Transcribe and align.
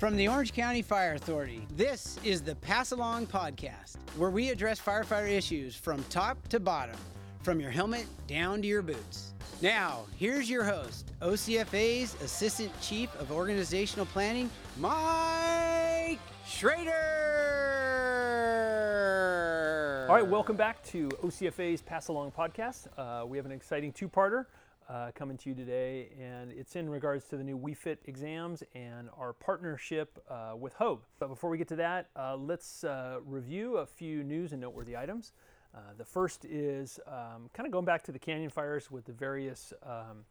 From 0.00 0.16
the 0.16 0.28
Orange 0.28 0.54
County 0.54 0.80
Fire 0.80 1.12
Authority, 1.12 1.66
this 1.76 2.18
is 2.24 2.40
the 2.40 2.54
Pass 2.54 2.92
Along 2.92 3.26
Podcast, 3.26 3.96
where 4.16 4.30
we 4.30 4.48
address 4.48 4.80
firefighter 4.80 5.28
issues 5.28 5.76
from 5.76 6.02
top 6.04 6.48
to 6.48 6.58
bottom, 6.58 6.96
from 7.42 7.60
your 7.60 7.70
helmet 7.70 8.06
down 8.26 8.62
to 8.62 8.66
your 8.66 8.80
boots. 8.80 9.34
Now, 9.60 10.06
here's 10.16 10.48
your 10.48 10.64
host, 10.64 11.12
OCFA's 11.20 12.14
Assistant 12.22 12.72
Chief 12.80 13.14
of 13.20 13.30
Organizational 13.30 14.06
Planning, 14.06 14.48
Mike 14.78 16.18
Schrader. 16.46 16.96
All 20.08 20.14
right, 20.14 20.26
welcome 20.26 20.56
back 20.56 20.82
to 20.84 21.10
OCFA's 21.22 21.82
Pass 21.82 22.08
Along 22.08 22.32
Podcast. 22.32 22.86
Uh, 22.96 23.26
we 23.26 23.36
have 23.36 23.44
an 23.44 23.52
exciting 23.52 23.92
two 23.92 24.08
parter 24.08 24.46
uh, 24.90 25.10
coming 25.14 25.36
to 25.36 25.48
you 25.48 25.54
today, 25.54 26.08
and 26.20 26.50
it's 26.50 26.74
in 26.74 26.88
regards 26.88 27.24
to 27.26 27.36
the 27.36 27.44
new 27.44 27.56
WeFit 27.56 27.98
exams 28.06 28.62
and 28.74 29.08
our 29.16 29.32
partnership 29.32 30.18
uh, 30.28 30.54
with 30.58 30.72
Hoag. 30.74 31.00
But 31.20 31.28
before 31.28 31.48
we 31.48 31.58
get 31.58 31.68
to 31.68 31.76
that, 31.76 32.08
uh, 32.16 32.36
let's 32.36 32.82
uh, 32.82 33.18
review 33.24 33.76
a 33.76 33.86
few 33.86 34.24
news 34.24 34.52
and 34.52 34.60
noteworthy 34.60 34.96
items. 34.96 35.32
Uh, 35.72 35.78
the 35.96 36.04
first 36.04 36.44
is 36.44 36.98
um, 37.06 37.48
kind 37.52 37.66
of 37.66 37.70
going 37.72 37.84
back 37.84 38.02
to 38.02 38.12
the 38.12 38.18
canyon 38.18 38.50
fires 38.50 38.90
with 38.90 39.04
the 39.04 39.12
various 39.12 39.72
um, 39.84 40.24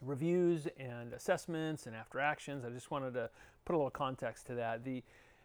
reviews 0.00 0.68
and 0.78 1.12
assessments 1.12 1.86
and 1.86 1.96
after 1.96 2.20
actions. 2.20 2.64
I 2.64 2.70
just 2.70 2.92
wanted 2.92 3.14
to 3.14 3.30
put 3.64 3.74
a 3.74 3.78
little 3.78 3.90
context 3.90 4.46
to 4.46 4.54
that. 4.54 4.84
The 4.84 5.02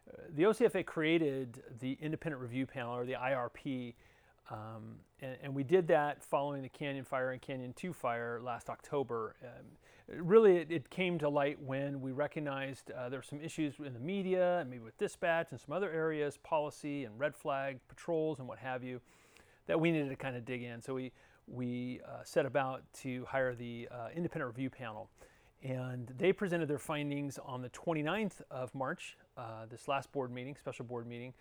uh, 0.07 0.21
the 0.35 0.43
OCFA 0.43 0.85
created 0.85 1.61
the 1.79 1.97
Independent 1.99 2.41
Review 2.41 2.65
Panel, 2.65 2.95
or 2.95 3.05
the 3.05 3.13
IRP, 3.13 3.93
um, 4.49 4.95
and, 5.21 5.35
and, 5.43 5.53
we 5.53 5.63
did 5.63 5.87
that 5.87 6.23
following 6.23 6.61
the 6.61 6.69
Canyon 6.69 7.03
Fire 7.03 7.31
and 7.31 7.41
Canyon 7.41 7.73
2 7.75 7.91
fire 7.91 8.39
last 8.41 8.69
October. 8.69 9.35
Um, 9.43 10.21
really, 10.25 10.57
it, 10.57 10.71
it, 10.71 10.89
came 10.89 11.19
to 11.19 11.27
light 11.27 11.61
when 11.61 11.99
we 11.99 12.13
recognized 12.13 12.91
uh, 12.91 13.09
there 13.09 13.19
were 13.19 13.23
some 13.23 13.41
issues 13.41 13.73
in 13.85 13.93
the 13.93 13.99
media, 13.99 14.59
and 14.59 14.69
maybe 14.69 14.83
with 14.83 14.97
dispatch 14.97 15.47
and 15.51 15.59
some 15.59 15.73
other 15.73 15.91
areas, 15.91 16.37
policy 16.37 17.03
and 17.03 17.19
red 17.19 17.35
flag 17.35 17.79
patrols 17.89 18.39
and 18.39 18.47
what 18.47 18.57
have 18.59 18.83
you, 18.83 19.01
that 19.65 19.79
we 19.79 19.91
needed 19.91 20.09
to 20.09 20.15
kind 20.15 20.37
of 20.37 20.45
dig 20.45 20.63
in. 20.63 20.81
So 20.81 20.93
we, 20.93 21.11
we 21.47 21.99
uh, 22.07 22.23
set 22.23 22.45
about 22.45 22.83
to 23.01 23.25
hire 23.25 23.53
the 23.53 23.89
uh, 23.91 24.07
Independent 24.15 24.47
Review 24.47 24.69
Panel. 24.69 25.09
And 25.63 26.13
they 26.17 26.31
presented 26.31 26.69
their 26.69 26.79
findings 26.79 27.39
on 27.43 27.61
the 27.61 27.69
29th 27.71 28.41
of 28.51 28.73
March, 28.75 29.17
uh, 29.37 29.65
this 29.69 29.87
last 29.87 30.11
board 30.11 30.31
meeting, 30.31 30.55
special 30.55 30.85
board 30.85 31.07
meeting. 31.07 31.33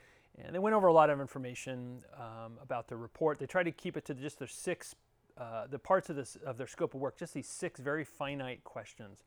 And 0.45 0.55
they 0.55 0.59
went 0.59 0.75
over 0.75 0.87
a 0.87 0.93
lot 0.93 1.11
of 1.11 1.21
information 1.21 2.03
um, 2.15 2.55
about 2.63 2.89
the 2.89 2.97
report. 2.97 3.39
They 3.39 3.47
tried 3.47 3.65
to 3.65 3.73
keep 3.73 3.97
it 3.97 4.05
to 4.07 4.15
just 4.15 4.39
their 4.39 4.49
six, 4.49 4.95
uh, 5.39 5.67
the 5.67 5.79
parts 5.79 6.11
of 6.11 6.17
this 6.17 6.37
of 6.45 6.59
their 6.59 6.67
scope 6.67 6.95
of 6.95 7.01
work, 7.01 7.19
just 7.19 7.35
these 7.35 7.49
six 7.49 7.81
very 7.81 8.05
finite 8.05 8.63
questions. 8.65 9.25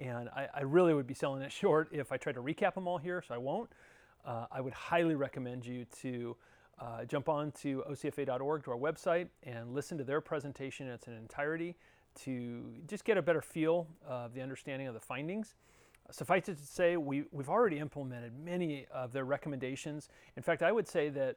And 0.00 0.28
I, 0.30 0.48
I 0.54 0.60
really 0.62 0.94
would 0.94 1.06
be 1.06 1.14
selling 1.14 1.42
it 1.42 1.52
short 1.52 1.88
if 1.92 2.10
I 2.12 2.16
tried 2.16 2.34
to 2.34 2.42
recap 2.42 2.74
them 2.74 2.88
all 2.88 2.98
here, 2.98 3.22
so 3.26 3.34
I 3.34 3.38
won't. 3.38 3.70
Uh, 4.24 4.46
I 4.50 4.60
would 4.60 4.74
highly 4.74 5.14
recommend 5.14 5.64
you 5.64 5.86
to 6.02 6.36
uh, 6.78 7.04
jump 7.04 7.28
on 7.28 7.52
to 7.52 7.84
ocfa.org 7.88 8.64
to 8.64 8.70
our 8.70 8.76
website 8.76 9.28
and 9.42 9.74
listen 9.74 9.98
to 9.98 10.04
their 10.04 10.20
presentation 10.20 10.86
in 10.86 10.94
its 10.94 11.06
entirety 11.08 11.76
to 12.14 12.64
just 12.86 13.04
get 13.04 13.16
a 13.16 13.22
better 13.22 13.40
feel 13.40 13.86
of 14.06 14.34
the 14.34 14.40
understanding 14.40 14.88
of 14.88 14.94
the 14.94 15.00
findings. 15.00 15.54
Suffice 16.10 16.48
it 16.48 16.58
to 16.58 16.66
say, 16.66 16.96
we, 16.96 17.24
we've 17.30 17.48
already 17.48 17.78
implemented 17.78 18.32
many 18.36 18.86
of 18.92 19.12
their 19.12 19.24
recommendations. 19.24 20.08
In 20.36 20.42
fact, 20.42 20.62
I 20.62 20.72
would 20.72 20.88
say 20.88 21.08
that 21.10 21.36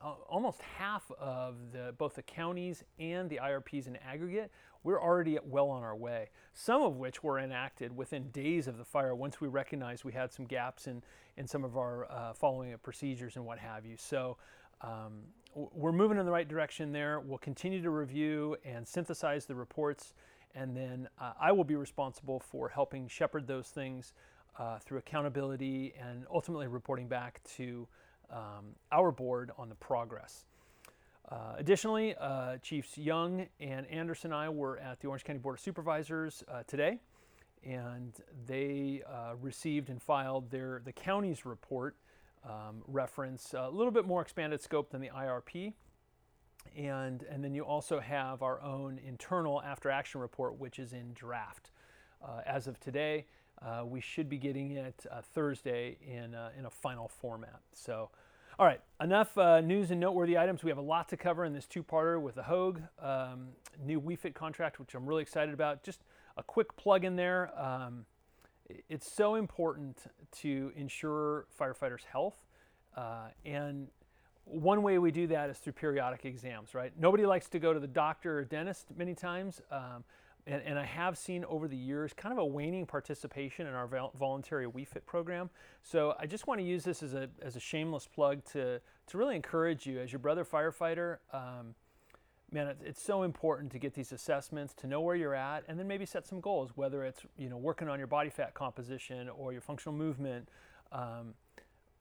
uh, 0.00 0.12
almost 0.28 0.60
half 0.62 1.10
of 1.18 1.72
the, 1.72 1.94
both 1.98 2.14
the 2.14 2.22
counties 2.22 2.84
and 2.98 3.28
the 3.28 3.40
IRPs 3.42 3.86
in 3.86 3.96
aggregate, 3.96 4.50
we're 4.84 5.00
already 5.00 5.38
well 5.44 5.68
on 5.68 5.82
our 5.82 5.96
way. 5.96 6.30
Some 6.52 6.82
of 6.82 6.96
which 6.96 7.22
were 7.22 7.38
enacted 7.38 7.94
within 7.94 8.30
days 8.30 8.68
of 8.68 8.78
the 8.78 8.84
fire 8.84 9.14
once 9.14 9.40
we 9.40 9.48
recognized 9.48 10.04
we 10.04 10.12
had 10.12 10.32
some 10.32 10.44
gaps 10.44 10.86
in, 10.86 11.02
in 11.36 11.46
some 11.46 11.64
of 11.64 11.76
our 11.76 12.10
uh, 12.10 12.32
following 12.32 12.72
of 12.72 12.82
procedures 12.82 13.36
and 13.36 13.44
what 13.44 13.58
have 13.58 13.84
you. 13.84 13.96
So 13.96 14.38
um, 14.80 15.22
we're 15.54 15.92
moving 15.92 16.18
in 16.18 16.26
the 16.26 16.32
right 16.32 16.48
direction 16.48 16.92
there. 16.92 17.20
We'll 17.20 17.38
continue 17.38 17.82
to 17.82 17.90
review 17.90 18.56
and 18.64 18.86
synthesize 18.86 19.46
the 19.46 19.54
reports 19.54 20.14
and 20.54 20.76
then 20.76 21.08
uh, 21.20 21.32
I 21.40 21.52
will 21.52 21.64
be 21.64 21.76
responsible 21.76 22.40
for 22.40 22.68
helping 22.68 23.08
shepherd 23.08 23.46
those 23.46 23.68
things 23.68 24.12
uh, 24.58 24.78
through 24.78 24.98
accountability 24.98 25.94
and 25.98 26.24
ultimately 26.32 26.66
reporting 26.66 27.08
back 27.08 27.40
to 27.56 27.86
um, 28.30 28.74
our 28.90 29.10
board 29.10 29.50
on 29.58 29.68
the 29.68 29.74
progress. 29.74 30.46
Uh, 31.28 31.54
additionally, 31.56 32.14
uh, 32.20 32.58
Chiefs 32.58 32.98
Young 32.98 33.46
and 33.60 33.86
Anderson 33.86 34.32
and 34.32 34.40
I 34.40 34.48
were 34.48 34.78
at 34.78 35.00
the 35.00 35.08
Orange 35.08 35.24
County 35.24 35.38
Board 35.38 35.56
of 35.56 35.60
Supervisors 35.60 36.44
uh, 36.48 36.62
today, 36.66 36.98
and 37.64 38.12
they 38.46 39.02
uh, 39.06 39.34
received 39.40 39.88
and 39.88 40.02
filed 40.02 40.50
their 40.50 40.82
the 40.84 40.92
county's 40.92 41.46
report 41.46 41.96
um, 42.44 42.82
reference 42.86 43.54
a 43.56 43.70
little 43.70 43.92
bit 43.92 44.04
more 44.04 44.20
expanded 44.20 44.60
scope 44.60 44.90
than 44.90 45.00
the 45.00 45.10
IRP 45.10 45.74
and, 46.76 47.24
and 47.30 47.42
then 47.42 47.54
you 47.54 47.64
also 47.64 48.00
have 48.00 48.42
our 48.42 48.60
own 48.62 49.00
internal 49.06 49.62
after 49.62 49.90
action 49.90 50.20
report, 50.20 50.58
which 50.58 50.78
is 50.78 50.92
in 50.92 51.12
draft. 51.14 51.70
Uh, 52.22 52.40
as 52.46 52.66
of 52.66 52.78
today, 52.80 53.26
uh, 53.60 53.84
we 53.84 54.00
should 54.00 54.28
be 54.28 54.38
getting 54.38 54.72
it 54.72 55.06
uh, 55.10 55.20
Thursday 55.20 55.96
in, 56.06 56.36
in 56.58 56.66
a 56.66 56.70
final 56.70 57.08
format. 57.08 57.60
So, 57.72 58.10
all 58.58 58.66
right, 58.66 58.80
enough 59.00 59.36
uh, 59.38 59.60
news 59.60 59.90
and 59.90 60.00
noteworthy 60.00 60.36
items. 60.36 60.62
We 60.62 60.70
have 60.70 60.78
a 60.78 60.82
lot 60.82 61.08
to 61.08 61.16
cover 61.16 61.44
in 61.44 61.52
this 61.52 61.66
two-parter 61.66 62.20
with 62.20 62.34
the 62.34 62.42
Hoag 62.42 62.82
um, 63.00 63.48
new 63.84 64.00
WeFit 64.00 64.34
contract, 64.34 64.78
which 64.78 64.94
I'm 64.94 65.06
really 65.06 65.22
excited 65.22 65.54
about. 65.54 65.82
Just 65.82 66.04
a 66.36 66.42
quick 66.42 66.76
plug 66.76 67.04
in 67.04 67.16
there. 67.16 67.50
Um, 67.60 68.04
it's 68.88 69.10
so 69.10 69.34
important 69.34 70.04
to 70.40 70.72
ensure 70.76 71.46
firefighters' 71.58 72.04
health 72.04 72.46
uh, 72.96 73.28
and 73.44 73.88
one 74.44 74.82
way 74.82 74.98
we 74.98 75.10
do 75.10 75.26
that 75.28 75.50
is 75.50 75.58
through 75.58 75.74
periodic 75.74 76.24
exams, 76.24 76.74
right? 76.74 76.92
Nobody 76.98 77.26
likes 77.26 77.48
to 77.50 77.58
go 77.58 77.72
to 77.72 77.80
the 77.80 77.86
doctor 77.86 78.38
or 78.38 78.44
dentist 78.44 78.86
many 78.96 79.14
times. 79.14 79.60
Um, 79.70 80.04
and, 80.46 80.60
and, 80.62 80.76
I 80.76 80.84
have 80.84 81.16
seen 81.16 81.44
over 81.44 81.68
the 81.68 81.76
years 81.76 82.12
kind 82.12 82.32
of 82.32 82.38
a 82.38 82.44
waning 82.44 82.84
participation 82.84 83.68
in 83.68 83.74
our 83.74 83.86
voluntary 84.18 84.66
WeFit 84.66 85.06
program. 85.06 85.50
So 85.84 86.16
I 86.18 86.26
just 86.26 86.48
want 86.48 86.58
to 86.58 86.66
use 86.66 86.82
this 86.82 87.00
as 87.02 87.14
a, 87.14 87.28
as 87.40 87.54
a 87.54 87.60
shameless 87.60 88.08
plug 88.08 88.44
to, 88.46 88.80
to 89.06 89.18
really 89.18 89.36
encourage 89.36 89.86
you 89.86 90.00
as 90.00 90.10
your 90.10 90.18
brother 90.18 90.44
firefighter. 90.44 91.18
Um, 91.32 91.76
man, 92.50 92.66
it, 92.66 92.78
it's 92.84 93.02
so 93.02 93.22
important 93.22 93.70
to 93.72 93.78
get 93.78 93.94
these 93.94 94.10
assessments, 94.10 94.74
to 94.74 94.88
know 94.88 95.00
where 95.00 95.14
you're 95.14 95.34
at, 95.34 95.62
and 95.68 95.78
then 95.78 95.86
maybe 95.86 96.06
set 96.06 96.26
some 96.26 96.40
goals, 96.40 96.72
whether 96.74 97.04
it's 97.04 97.20
you 97.38 97.48
know 97.48 97.56
working 97.56 97.88
on 97.88 97.98
your 97.98 98.08
body 98.08 98.30
fat 98.30 98.52
composition 98.54 99.28
or 99.28 99.52
your 99.52 99.62
functional 99.62 99.96
movement. 99.96 100.48
Um, 100.90 101.34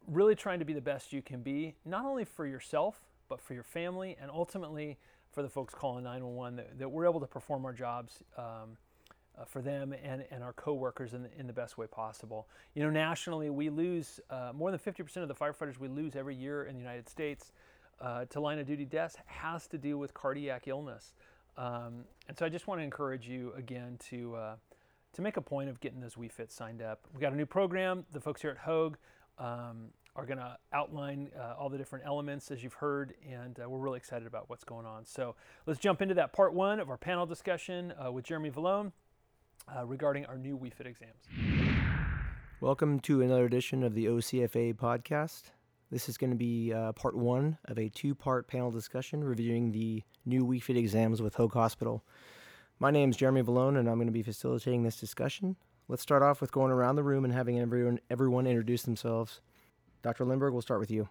really 0.08 0.36
trying 0.36 0.60
to 0.60 0.66
be 0.66 0.74
the 0.74 0.82
best 0.82 1.14
you 1.14 1.22
can 1.22 1.42
be, 1.42 1.76
not 1.86 2.06
only 2.06 2.26
for 2.26 2.46
yourself, 2.46 3.00
but 3.30 3.40
for 3.40 3.54
your 3.54 3.64
family, 3.64 4.18
and 4.22 4.30
ultimately 4.30 4.98
for 5.32 5.42
the 5.42 5.50
folks 5.50 5.74
calling 5.74 6.04
911, 6.04 6.58
that, 6.58 6.80
that 6.80 6.90
we're 6.90 7.06
able 7.06 7.20
to 7.20 7.28
perform 7.28 7.66
our 7.66 7.74
jobs 7.74 8.24
um, 8.38 8.78
uh, 9.40 9.46
for 9.46 9.62
them 9.62 9.94
and, 10.04 10.26
and 10.32 10.44
our 10.44 10.54
coworkers 10.54 11.14
in 11.14 11.24
the, 11.24 11.30
in 11.40 11.48
the 11.48 11.54
best 11.54 11.78
way 11.78 11.88
possible. 11.88 12.48
You 12.76 12.84
know, 12.84 12.90
nationally, 12.90 13.50
we 13.50 13.70
lose 13.70 14.20
uh, 14.30 14.52
more 14.54 14.72
than 14.72 14.80
50% 14.80 15.18
of 15.18 15.28
the 15.28 15.36
firefighters 15.36 15.80
we 15.80 15.88
lose 15.88 16.16
every 16.16 16.36
year 16.36 16.66
in 16.66 16.74
the 16.74 16.82
United 16.82 17.08
States 17.08 17.52
uh, 18.02 18.26
to 18.26 18.40
line 18.40 18.60
of 18.60 18.68
duty 18.68 18.86
deaths 18.86 19.16
has 19.26 19.68
to 19.68 19.78
do 19.78 19.98
with 19.98 20.14
cardiac 20.14 20.68
illness. 20.68 21.14
Um, 21.58 22.06
and 22.28 22.38
so 22.38 22.46
I 22.46 22.50
just 22.50 22.68
want 22.68 22.80
to 22.80 22.84
encourage 22.84 23.28
you 23.28 23.54
again 23.56 23.98
to, 24.10 24.36
uh, 24.36 24.56
to 25.14 25.22
make 25.22 25.38
a 25.38 25.42
point 25.42 25.70
of 25.70 25.80
getting 25.80 26.00
those 26.00 26.16
WeFit 26.16 26.52
signed 26.52 26.82
up. 26.82 27.08
We 27.14 27.22
got 27.22 27.34
a 27.34 27.36
new 27.36 27.46
program, 27.46 28.06
the 28.12 28.20
folks 28.20 28.42
here 28.42 28.52
at 28.52 28.58
Hoag 28.58 28.98
um, 29.38 29.90
are 30.16 30.26
going 30.26 30.38
to 30.38 30.58
outline 30.74 31.30
uh, 31.40 31.54
all 31.58 31.70
the 31.70 31.78
different 31.78 32.06
elements 32.06 32.52
as 32.52 32.64
you've 32.64 32.74
heard, 32.74 33.14
and 33.30 33.60
uh, 33.60 33.70
we're 33.70 33.80
really 33.80 33.98
excited 33.98 34.28
about 34.28 34.50
what's 34.50 34.64
going 34.64 34.86
on. 34.86 35.06
So 35.06 35.36
let's 35.66 35.80
jump 35.80 36.02
into 36.02 36.14
that 36.16 36.34
part 36.34 36.54
one 36.54 36.80
of 36.80 36.90
our 36.90 36.98
panel 36.98 37.26
discussion 37.26 37.94
uh, 38.04 38.12
with 38.12 38.26
Jeremy 38.26 38.52
Vallone 38.52 38.92
uh, 39.74 39.86
regarding 39.86 40.26
our 40.26 40.38
new 40.38 40.58
WeFit 40.58 40.86
exams. 40.86 41.28
Welcome 42.60 43.00
to 43.02 43.22
another 43.22 43.46
edition 43.46 43.84
of 43.84 43.96
the 43.96 44.06
OCFA 44.06 44.76
podcast. 44.76 45.44
This 45.90 46.08
is 46.08 46.18
going 46.18 46.30
to 46.30 46.38
be 46.38 46.72
uh, 46.74 46.92
part 46.94 47.16
one 47.16 47.58
of 47.66 47.80
a 47.80 47.90
two 47.90 48.14
part 48.14 48.48
panel 48.48 48.70
discussion 48.72 49.24
reviewing 49.24 49.72
the 49.72 50.04
new 50.26 50.46
WeFit 50.46 50.78
exams 50.78 51.22
with 51.22 51.36
Hoag 51.36 51.54
Hospital. 51.54 52.04
My 52.80 52.92
name 52.92 53.10
is 53.10 53.18
Jeremy 53.18 53.44
Vallone, 53.44 53.78
and 53.78 53.90
I'm 53.90 53.96
going 53.96 54.08
to 54.08 54.12
be 54.12 54.24
facilitating 54.24 54.84
this 54.84 54.98
discussion. 54.98 55.56
Let's 55.92 56.04
start 56.04 56.24
off 56.24 56.40
with 56.40 56.54
going 56.54 56.72
around 56.72 56.96
the 56.96 57.04
room 57.04 57.26
and 57.26 57.34
having 57.34 57.60
everyone 57.60 58.00
everyone 58.10 58.48
introduce 58.48 58.84
themselves. 58.84 59.42
Dr. 60.02 60.24
Lindberg, 60.24 60.54
we'll 60.54 60.62
start 60.62 60.80
with 60.80 60.90
you. 60.90 61.10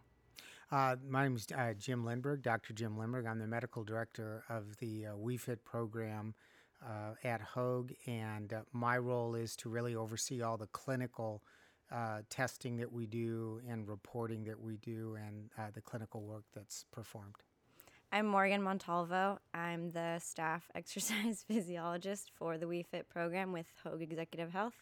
Uh, 0.73 0.97
my 1.06 1.25
name 1.25 1.37
is 1.37 1.47
uh, 1.55 1.75
Jim 1.79 2.03
Lindberg, 2.03 2.41
Dr. 2.41 2.73
Jim 2.73 2.97
Lindberg. 2.97 3.27
I'm 3.27 3.38
the 3.38 3.47
medical 3.47 3.85
director 3.85 4.43
of 4.49 4.79
the 4.79 5.09
uh, 5.09 5.11
WeFit 5.17 5.59
program 5.67 6.35
uh, 6.82 7.12
at 7.23 7.43
Hoag, 7.43 7.94
and 8.06 8.55
uh, 8.55 8.61
my 8.73 8.97
role 8.97 9.35
is 9.35 9.55
to 9.56 9.69
really 9.69 9.94
oversee 9.94 10.41
all 10.41 10.56
the 10.56 10.69
clinical 10.69 11.43
uh, 11.93 12.21
testing 12.31 12.79
that 12.79 12.91
we 12.91 13.05
do 13.05 13.61
and 13.69 13.87
reporting 13.87 14.44
that 14.44 14.59
we 14.59 14.79
do 14.79 15.15
and 15.17 15.50
the 15.75 15.83
clinical 15.83 16.23
work 16.23 16.44
that's 16.55 16.87
performed. 16.91 17.35
I'm 18.12 18.27
Morgan 18.27 18.61
Montalvo. 18.61 19.39
I'm 19.55 19.93
the 19.93 20.19
staff 20.19 20.69
exercise 20.75 21.45
physiologist 21.47 22.33
for 22.35 22.59
the 22.59 22.67
WeFit 22.67 23.09
program 23.09 23.53
with 23.53 23.67
Hoag 23.85 24.03
Executive 24.03 24.51
Health. 24.51 24.75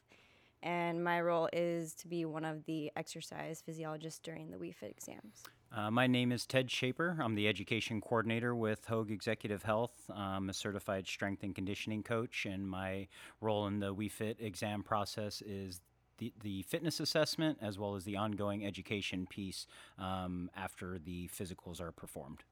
and 0.63 1.05
my 1.05 1.21
role 1.21 1.51
is 1.53 1.95
to 1.97 2.09
be 2.09 2.25
one 2.25 2.47
of 2.47 2.65
the 2.65 2.91
exercise 2.97 3.61
physiologists 3.61 4.19
during 4.19 4.51
the 4.51 4.57
WeFit 4.57 4.91
exams. 4.91 5.43
Uh, 5.71 5.91
my 5.91 6.07
name 6.07 6.33
is 6.33 6.47
Ted 6.47 6.69
Schaper. 6.69 7.21
I'm 7.21 7.35
the 7.35 7.47
education 7.49 8.01
coordinator 8.01 8.55
with 8.55 8.87
Hoag 8.87 9.11
Executive 9.11 9.63
Health. 9.63 10.11
I'm 10.13 10.49
a 10.49 10.55
certified 10.55 11.07
strength 11.07 11.43
and 11.43 11.55
conditioning 11.55 12.03
coach, 12.03 12.47
and 12.47 12.67
my 12.67 13.09
role 13.43 13.67
in 13.67 13.79
the 13.79 13.95
WeFit 13.95 14.37
exam 14.41 14.83
process 14.83 15.43
is 15.43 15.83
the, 16.17 16.33
the 16.43 16.63
fitness 16.63 16.99
assessment 16.99 17.59
as 17.61 17.79
well 17.79 17.95
as 17.95 18.05
the 18.05 18.17
ongoing 18.17 18.65
education 18.65 19.27
piece 19.27 19.67
um, 19.99 20.51
after 20.57 20.99
the 20.99 21.29
physicals 21.29 21.79
are 21.79 21.93
performed. 21.93 22.43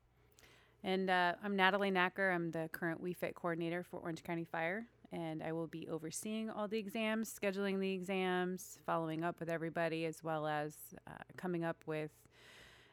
And 0.85 1.11
uh, 1.11 1.35
I'm 1.43 1.57
Natalie 1.57 1.91
Nacker. 1.91 2.35
I'm 2.35 2.51
the 2.51 2.69
current 2.73 3.03
WeFit 3.03 3.35
coordinator 3.35 3.83
for 3.83 3.99
Orange 3.99 4.23
County 4.23 4.45
Fire, 4.45 4.87
and 5.13 5.43
I 5.43 5.53
will 5.53 5.67
be 5.67 5.89
overseeing 5.89 6.51
all 6.51 6.69
the 6.69 6.79
exams, 6.79 7.33
scheduling 7.33 7.81
the 7.81 7.93
exams, 7.93 8.79
following 8.87 9.25
up 9.25 9.41
with 9.41 9.49
everybody, 9.49 10.05
as 10.05 10.23
well 10.23 10.47
as 10.47 10.75
uh, 11.09 11.13
coming 11.37 11.65
up 11.65 11.77
with 11.87 12.11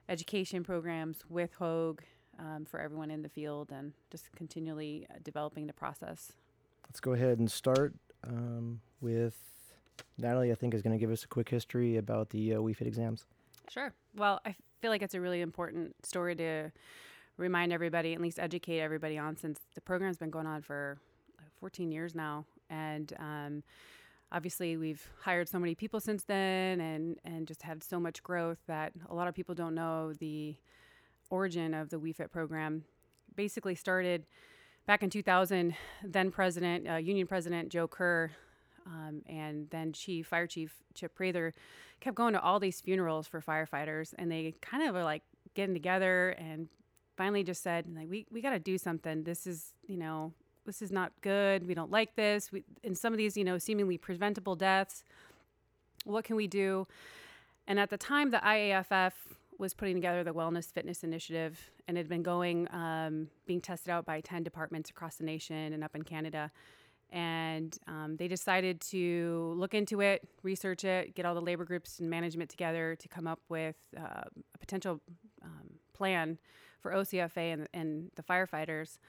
education 0.09 0.63
programs 0.63 1.23
with 1.29 1.53
Hoag 1.55 2.03
um, 2.39 2.65
for 2.65 2.79
everyone 2.79 3.11
in 3.11 3.21
the 3.21 3.29
field, 3.29 3.71
and 3.71 3.93
just 4.09 4.31
continually 4.35 5.05
uh, 5.09 5.15
developing 5.23 5.67
the 5.67 5.73
process. 5.73 6.31
Let's 6.87 6.99
go 6.99 7.13
ahead 7.13 7.39
and 7.39 7.51
start 7.51 7.93
um, 8.27 8.81
with 9.01 9.37
Natalie. 10.17 10.51
I 10.51 10.55
think 10.55 10.73
is 10.73 10.81
going 10.81 10.97
to 10.97 10.99
give 10.99 11.11
us 11.11 11.23
a 11.23 11.27
quick 11.27 11.49
history 11.49 11.97
about 11.97 12.31
the 12.31 12.55
uh, 12.55 12.57
WeFit 12.57 12.87
exams. 12.87 13.25
Sure. 13.69 13.93
Well, 14.15 14.41
I 14.45 14.55
feel 14.81 14.91
like 14.91 15.01
it's 15.01 15.13
a 15.13 15.21
really 15.21 15.41
important 15.41 15.95
story 16.05 16.35
to 16.35 16.71
remind 17.37 17.73
everybody, 17.73 18.13
at 18.13 18.21
least 18.21 18.39
educate 18.39 18.79
everybody 18.79 19.17
on, 19.17 19.35
since 19.35 19.59
the 19.75 19.81
program's 19.81 20.17
been 20.17 20.29
going 20.29 20.47
on 20.47 20.61
for 20.61 20.97
14 21.59 21.91
years 21.91 22.15
now, 22.15 22.45
and 22.69 23.13
um, 23.19 23.63
obviously 24.31 24.75
we've 24.77 25.07
hired 25.21 25.47
so 25.47 25.59
many 25.59 25.75
people 25.75 25.99
since 25.99 26.23
then, 26.25 26.81
and 26.81 27.17
and 27.23 27.47
just 27.47 27.61
had 27.61 27.83
so 27.83 27.99
much 27.99 28.21
growth 28.23 28.59
that 28.67 28.91
a 29.09 29.15
lot 29.15 29.27
of 29.27 29.33
people 29.33 29.55
don't 29.55 29.75
know 29.75 30.13
the 30.13 30.55
origin 31.29 31.73
of 31.73 31.89
the 31.89 31.97
WeFit 31.97 32.31
program. 32.31 32.83
Basically 33.35 33.75
started 33.75 34.25
back 34.85 35.03
in 35.03 35.09
2000. 35.09 35.75
Then 36.03 36.31
President, 36.31 36.89
uh, 36.89 36.95
Union 36.95 37.27
President 37.27 37.69
Joe 37.69 37.87
Kerr. 37.87 38.31
Um, 38.85 39.21
and 39.27 39.69
then 39.69 39.93
Chief 39.93 40.27
Fire 40.27 40.45
Chief 40.45 40.75
Chip 40.93 41.15
Prather 41.15 41.53
kept 42.01 42.17
going 42.17 42.33
to 42.33 42.41
all 42.41 42.59
these 42.59 42.81
funerals 42.81 43.27
for 43.27 43.41
firefighters, 43.41 44.13
and 44.17 44.29
they 44.29 44.53
kind 44.61 44.83
of 44.83 44.93
were 44.93 45.05
like 45.05 45.23
getting 45.53 45.73
together 45.73 46.31
and 46.31 46.67
finally 47.15 47.43
just 47.43 47.63
said 47.63 47.85
like 47.95 48.09
we, 48.09 48.25
we 48.31 48.41
got 48.41 48.51
to 48.51 48.59
do 48.59 48.77
something. 48.77 49.23
This 49.23 49.47
is 49.47 49.73
you 49.87 49.97
know 49.97 50.33
this 50.65 50.81
is 50.81 50.91
not 50.91 51.11
good. 51.21 51.67
We 51.67 51.73
don't 51.73 51.91
like 51.91 52.15
this. 52.15 52.51
We, 52.51 52.63
in 52.83 52.95
some 52.95 53.13
of 53.13 53.17
these 53.17 53.35
you 53.37 53.43
know 53.43 53.57
seemingly 53.57 53.97
preventable 53.97 54.55
deaths 54.55 55.03
what 56.05 56.23
can 56.25 56.35
we 56.35 56.47
do? 56.47 56.87
And 57.67 57.79
at 57.79 57.89
the 57.89 57.97
time 57.97 58.31
the 58.31 58.39
iaff 58.39 59.13
was 59.57 59.73
putting 59.73 59.95
together 59.95 60.23
the 60.23 60.33
wellness 60.33 60.71
fitness 60.71 61.03
initiative 61.03 61.71
and 61.87 61.95
had 61.95 62.09
been 62.09 62.23
going 62.23 62.67
um, 62.73 63.29
being 63.45 63.61
tested 63.61 63.89
out 63.89 64.05
by 64.05 64.19
10 64.21 64.43
departments 64.43 64.89
across 64.89 65.15
the 65.15 65.23
nation 65.23 65.73
and 65.73 65.83
up 65.83 65.95
in 65.95 66.01
canada. 66.01 66.51
And 67.11 67.77
um, 67.87 68.17
they 68.17 68.27
decided 68.27 68.81
to 68.81 69.53
look 69.55 69.75
into 69.75 70.01
it 70.01 70.27
research 70.41 70.83
it 70.83 71.13
get 71.13 71.25
all 71.25 71.35
the 71.35 71.41
labor 71.41 71.63
groups 71.63 71.99
and 71.99 72.09
management 72.09 72.49
together 72.49 72.95
to 72.95 73.07
come 73.07 73.27
up 73.27 73.39
with 73.49 73.75
uh, 73.95 74.23
a 74.55 74.57
potential 74.57 74.99
um, 75.43 75.69
plan 75.93 76.39
for 76.83 76.91
OCFA 76.91 77.53
and, 77.53 77.67
and 77.73 78.11
the 78.15 78.21
firefighters 78.21 78.99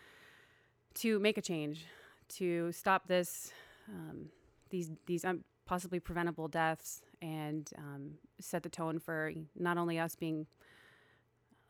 to 0.95 1.19
make 1.19 1.37
a 1.37 1.43
change, 1.43 1.85
to 2.29 2.73
stop 2.73 3.09
this, 3.09 3.53
um, 3.91 4.29
these 4.71 4.91
these 5.07 5.25
um, 5.25 5.45
possibly 5.67 6.01
preventable 6.01 6.49
deaths, 6.49 7.03
and 7.21 7.71
um, 7.77 8.13
set 8.41 8.63
the 8.63 8.69
tone 8.69 8.99
for 8.99 9.33
not 9.59 9.77
only 9.77 9.99
us 9.99 10.15
being 10.15 10.47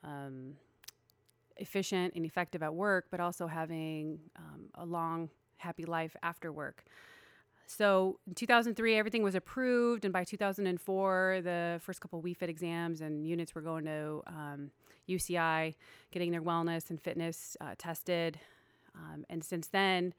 um, 0.05 0.53
efficient 1.57 2.15
and 2.15 2.25
effective 2.27 2.63
at 2.63 2.75
work, 2.75 3.07
but 3.11 3.19
also 3.19 3.47
having 3.47 4.19
um, 4.37 4.67
a 4.75 4.85
long, 4.85 5.31
happy 5.57 5.85
life 5.85 6.15
after 6.23 6.53
work. 6.53 6.85
So 7.67 8.19
in 8.27 8.35
2003, 8.35 8.97
everything 8.97 9.23
was 9.23 9.35
approved, 9.35 10.05
and 10.05 10.13
by 10.13 10.25
2004, 10.25 11.41
the 11.43 11.81
first 11.83 12.01
couple 12.01 12.23
WeFit 12.23 12.49
exams 12.49 13.01
and 13.01 13.27
units 13.27 13.55
were 13.55 13.63
going 13.63 13.87
to 13.87 14.23
um, 14.27 14.71
UCI, 15.09 15.75
getting 16.11 16.31
their 16.31 16.43
wellness 16.43 16.91
and 16.91 17.01
fitness 17.01 17.57
uh, 17.61 17.75
tested. 17.79 18.39
Um, 18.95 19.25
and 19.29 19.43
since 19.43 19.69
then, 19.69 20.15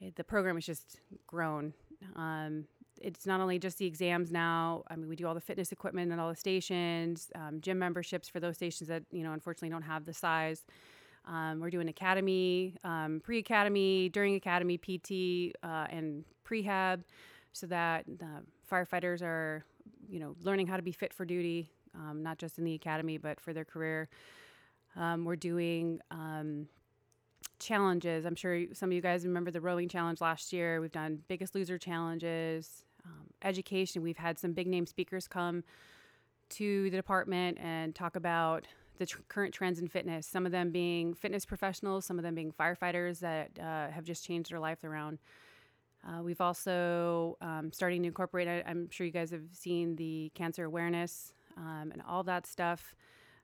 it, 0.00 0.16
the 0.16 0.24
program 0.24 0.56
has 0.56 0.66
just 0.66 1.00
grown. 1.26 1.72
Um, 2.14 2.66
it's 3.00 3.26
not 3.26 3.40
only 3.40 3.58
just 3.58 3.78
the 3.78 3.86
exams 3.86 4.32
now. 4.32 4.84
I 4.88 4.96
mean, 4.96 5.08
we 5.08 5.16
do 5.16 5.26
all 5.26 5.34
the 5.34 5.40
fitness 5.40 5.72
equipment 5.72 6.12
at 6.12 6.18
all 6.18 6.30
the 6.30 6.36
stations, 6.36 7.30
um, 7.34 7.60
gym 7.60 7.78
memberships 7.78 8.28
for 8.28 8.40
those 8.40 8.56
stations 8.56 8.88
that 8.88 9.02
you 9.10 9.22
know 9.22 9.32
unfortunately 9.32 9.70
don't 9.70 9.82
have 9.82 10.04
the 10.04 10.14
size. 10.14 10.64
Um, 11.26 11.58
we're 11.60 11.70
doing 11.70 11.88
academy, 11.88 12.76
um, 12.84 13.20
pre-academy, 13.22 14.08
during 14.10 14.36
academy, 14.36 14.78
PT, 14.78 15.56
uh, 15.64 15.86
and 15.90 16.24
prehab, 16.48 17.02
so 17.52 17.66
that 17.66 18.04
firefighters 18.70 19.22
are, 19.22 19.64
you 20.08 20.20
know, 20.20 20.36
learning 20.42 20.68
how 20.68 20.76
to 20.76 20.82
be 20.82 20.92
fit 20.92 21.12
for 21.12 21.24
duty, 21.24 21.68
um, 21.96 22.22
not 22.22 22.38
just 22.38 22.58
in 22.58 22.64
the 22.64 22.74
academy 22.74 23.18
but 23.18 23.40
for 23.40 23.52
their 23.52 23.64
career. 23.64 24.08
Um, 24.96 25.24
we're 25.24 25.36
doing 25.36 26.00
um, 26.10 26.68
challenges. 27.58 28.24
I'm 28.24 28.34
sure 28.34 28.64
some 28.72 28.90
of 28.90 28.92
you 28.94 29.02
guys 29.02 29.24
remember 29.24 29.50
the 29.50 29.60
rowing 29.60 29.88
challenge 29.88 30.20
last 30.20 30.52
year. 30.52 30.80
We've 30.80 30.92
done 30.92 31.22
Biggest 31.28 31.54
Loser 31.54 31.78
challenges, 31.78 32.84
um, 33.04 33.26
education. 33.42 34.02
We've 34.02 34.16
had 34.16 34.38
some 34.38 34.52
big 34.52 34.66
name 34.66 34.86
speakers 34.86 35.28
come 35.28 35.64
to 36.48 36.90
the 36.90 36.96
department 36.96 37.58
and 37.60 37.94
talk 37.94 38.16
about 38.16 38.66
the 38.98 39.06
tr- 39.06 39.20
current 39.28 39.52
trends 39.52 39.78
in 39.78 39.88
fitness. 39.88 40.26
Some 40.26 40.46
of 40.46 40.52
them 40.52 40.70
being 40.70 41.14
fitness 41.14 41.44
professionals, 41.44 42.04
some 42.04 42.18
of 42.18 42.22
them 42.22 42.34
being 42.34 42.52
firefighters 42.52 43.20
that 43.20 43.50
uh, 43.58 43.90
have 43.90 44.04
just 44.04 44.24
changed 44.24 44.50
their 44.50 44.60
life 44.60 44.84
around. 44.84 45.18
Uh, 46.06 46.22
we've 46.22 46.40
also 46.40 47.36
um, 47.40 47.72
starting 47.72 48.02
to 48.02 48.08
incorporate. 48.08 48.46
I, 48.48 48.70
am 48.70 48.88
sure 48.90 49.06
you 49.06 49.12
guys 49.12 49.30
have 49.30 49.42
seen 49.52 49.96
the 49.96 50.30
cancer 50.34 50.64
awareness 50.64 51.32
um, 51.56 51.90
and 51.92 52.02
all 52.06 52.22
that 52.24 52.46
stuff 52.46 52.94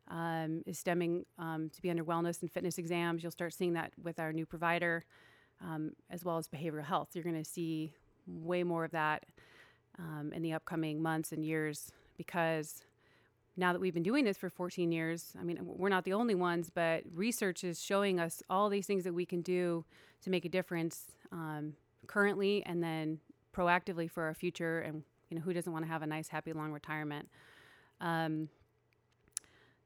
um, 0.09 0.63
is 0.67 0.79
stemming 0.79 1.25
um, 1.39 1.71
to 1.71 1.83
be 1.83 1.91
under 1.91 2.05
wellness 2.05 2.43
and 2.43 2.51
fitness 2.51 2.79
exams. 2.79 3.23
You'll 3.23 3.33
start 3.33 3.55
seeing 3.55 3.75
that 3.75 3.93
with 4.03 4.19
our 4.19 4.33
new 4.33 4.47
provider, 4.47 5.05
um, 5.61 5.93
as 6.11 6.25
well 6.25 6.39
as 6.39 6.49
behavioral 6.49 6.85
health. 6.85 7.11
You're 7.15 7.25
going 7.25 7.43
to 7.43 7.49
see 7.49 7.93
way 8.27 8.63
more 8.63 8.85
of 8.85 8.91
that 8.93 9.25
um, 9.99 10.33
in 10.35 10.43
the 10.43 10.53
upcoming 10.53 11.03
months 11.03 11.33
and 11.33 11.45
years 11.45 11.91
because 12.17 12.85
now 13.57 13.73
that 13.73 13.81
we've 13.81 13.95
been 13.95 14.03
doing 14.03 14.25
this 14.25 14.37
for 14.37 14.49
14 14.49 14.91
years, 14.93 15.35
I 15.39 15.45
mean, 15.45 15.59
we're 15.63 15.91
not 15.91 16.05
the 16.05 16.15
only 16.15 16.35
ones, 16.35 16.71
but 16.73 17.03
research 17.15 17.65
is 17.65 17.83
showing 17.83 18.19
us 18.19 18.43
all 18.49 18.69
these 18.69 18.87
things 18.87 19.05
that 19.05 19.13
we 19.13 19.27
can 19.27 19.43
do 19.43 19.85
to 20.23 20.31
make 20.31 20.45
a 20.45 20.49
difference 20.49 21.13
um, 21.33 21.75
currently 22.07 22.63
and 22.65 22.83
then 22.83 23.19
proactively 23.55 24.11
for 24.11 24.25
our 24.25 24.35
future. 24.35 24.81
And, 24.81 25.03
you 25.29 25.37
know, 25.37 25.43
who 25.43 25.53
doesn't 25.53 25.73
want 25.73 25.85
to 25.85 25.91
have 25.91 26.03
a 26.03 26.07
nice, 26.07 26.29
happy, 26.29 26.53
long 26.53 26.73
retirement? 26.73 27.29
Um, 28.03 28.49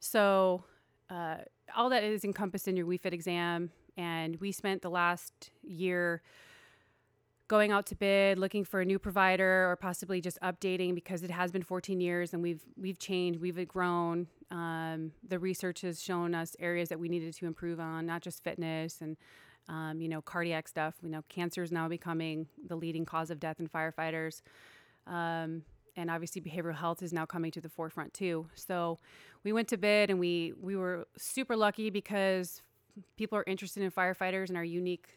so 0.01 0.65
uh, 1.09 1.37
all 1.77 1.91
that 1.91 2.03
is 2.03 2.25
encompassed 2.25 2.67
in 2.67 2.77
your 2.77 2.87
WeFit 2.87 3.13
exam, 3.13 3.71
and 3.97 4.37
we 4.41 4.51
spent 4.51 4.83
the 4.83 4.91
last 4.91 5.51
year 5.63 6.23
going 7.49 7.71
out 7.71 7.87
to 7.87 7.95
bid, 7.95 8.39
looking 8.39 8.65
for 8.65 8.81
a 8.81 8.85
new 8.85 8.99
provider, 8.99 9.71
or 9.71 9.77
possibly 9.77 10.21
just 10.21 10.39
updating 10.41 10.95
because 10.95 11.23
it 11.23 11.31
has 11.31 11.53
been 11.53 11.63
14 11.63 12.01
years 12.01 12.33
and 12.33 12.43
we've 12.43 12.63
we've 12.77 12.99
changed, 12.99 13.41
we've 13.41 13.69
grown. 13.69 14.27
Um, 14.51 15.13
the 15.27 15.39
research 15.39 15.83
has 15.83 16.03
shown 16.03 16.35
us 16.35 16.57
areas 16.59 16.89
that 16.89 16.99
we 16.99 17.09
needed 17.09 17.35
to 17.35 17.47
improve 17.47 17.81
on, 17.81 18.07
not 18.07 18.23
just 18.23 18.43
fitness 18.43 19.01
and 19.01 19.17
um, 19.69 20.01
you 20.01 20.09
know 20.09 20.21
cardiac 20.21 20.69
stuff. 20.69 20.95
We 21.03 21.09
know 21.09 21.23
cancer 21.29 21.63
is 21.63 21.73
now 21.73 21.89
becoming 21.89 22.49
the 22.67 22.77
leading 22.77 23.05
cause 23.05 23.31
of 23.31 23.39
death 23.39 23.61
in 23.61 23.69
firefighters. 23.69 24.43
Um, 25.07 25.63
and 25.97 26.11
obviously 26.11 26.41
behavioral 26.41 26.75
health 26.75 27.03
is 27.03 27.13
now 27.13 27.27
coming 27.27 27.51
to 27.53 27.61
the 27.61 27.69
forefront 27.69 28.13
too. 28.15 28.47
So 28.55 28.99
we 29.45 29.53
went 29.53 29.69
to 29.69 29.77
bid 29.77 30.11
and 30.11 30.19
we 30.19 30.53
we 30.61 30.77
were 30.77 31.07
super 31.17 31.57
lucky 31.57 31.91
because 31.91 32.63
people 33.17 33.39
are 33.39 33.45
interested 33.47 33.83
in 33.83 33.91
firefighters 33.91 34.49
and 34.49 34.57
our 34.57 34.65
unique 34.65 35.09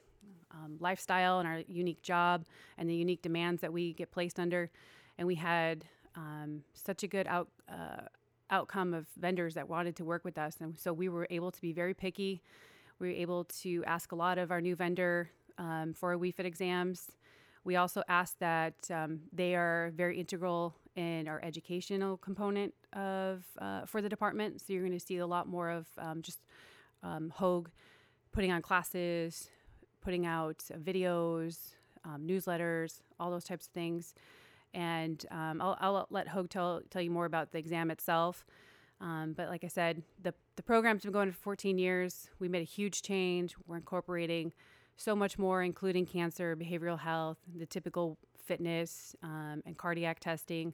um, 0.52 0.78
lifestyle 0.80 1.40
and 1.40 1.48
our 1.48 1.64
unique 1.68 2.02
job 2.02 2.46
and 2.78 2.90
the 2.90 2.96
unique 2.96 3.22
demands 3.22 3.62
that 3.62 3.72
we 3.72 3.94
get 3.94 4.12
placed 4.12 4.40
under. 4.40 4.70
And 5.18 5.28
we 5.28 5.36
had 5.36 5.86
um, 6.16 6.64
such 6.74 7.04
a 7.04 7.08
good 7.08 7.28
out, 7.28 7.50
uh, 7.70 8.02
outcome 8.50 8.94
of 8.94 9.06
vendors 9.18 9.54
that 9.56 9.70
wanted 9.70 9.96
to 9.98 10.06
work 10.06 10.26
with 10.26 10.38
us. 10.38 10.58
And 10.60 10.78
so 10.78 10.92
we 10.92 11.10
were 11.10 11.28
able 11.30 11.52
to 11.52 11.62
be 11.62 11.72
very 11.72 11.94
picky. 11.94 12.42
We 13.00 13.08
were 13.08 13.14
able 13.14 13.44
to 13.62 13.84
ask 13.86 14.12
a 14.12 14.16
lot 14.16 14.38
of 14.38 14.52
our 14.52 14.62
new 14.62 14.76
vendor 14.76 15.30
um, 15.58 15.94
for 15.94 16.12
our 16.14 16.18
WeFit 16.18 16.46
exams. 16.46 17.12
We 17.70 17.76
also 17.76 18.02
ask 18.10 18.36
that 18.40 18.74
um, 18.90 19.20
they 19.32 19.54
are 19.54 19.92
very 19.96 20.20
integral 20.20 20.74
in 20.96 21.28
our 21.28 21.40
educational 21.44 22.18
component 22.18 22.74
of 22.94 23.44
uh, 23.60 23.86
for 23.86 24.02
the 24.02 24.10
department. 24.10 24.60
So 24.60 24.74
you're 24.74 24.82
going 24.82 24.98
to 24.98 25.00
see 25.00 25.18
a 25.18 25.28
lot 25.28 25.48
more 25.48 25.70
of 25.70 25.86
um, 26.00 26.24
just 26.24 26.40
um, 27.04 27.32
Hoag 27.36 27.70
putting 28.32 28.52
on 28.52 28.64
classes, 28.64 29.52
putting 30.02 30.26
out 30.26 30.64
videos, 30.80 31.76
um, 32.06 32.26
newsletters, 32.26 33.02
all 33.20 33.30
those 33.30 33.44
types 33.44 33.68
of 33.68 33.74
things. 33.74 34.16
And 34.74 35.24
um, 35.30 35.62
I'll, 35.62 35.78
I'll 35.80 36.08
let 36.10 36.30
Hoag 36.30 36.50
tell, 36.50 36.82
tell 36.90 37.04
you 37.04 37.12
more 37.12 37.26
about 37.26 37.52
the 37.52 37.60
exam 37.60 37.92
itself. 37.92 38.48
Um, 39.00 39.34
but 39.38 39.48
like 39.48 39.64
I 39.64 39.68
said, 39.68 40.02
the, 40.24 40.34
the 40.56 40.64
program's 40.64 41.04
been 41.04 41.12
going 41.12 41.32
for 41.32 41.38
14 41.38 41.78
years. 41.78 42.32
We 42.40 42.50
made 42.50 42.64
a 42.64 42.66
huge 42.66 43.04
change. 43.04 43.54
We're 43.68 43.78
incorporating 43.78 44.54
so 45.00 45.16
much 45.16 45.40
more, 45.40 45.64
including 45.64 46.06
cancer, 46.06 46.58
behavioral 46.58 47.00
health, 47.00 47.38
the 47.58 47.66
typical 47.66 48.18
fitness, 48.44 49.16
um, 49.24 49.64
and 49.66 49.78
cardiac 49.78 50.20
testing. 50.20 50.74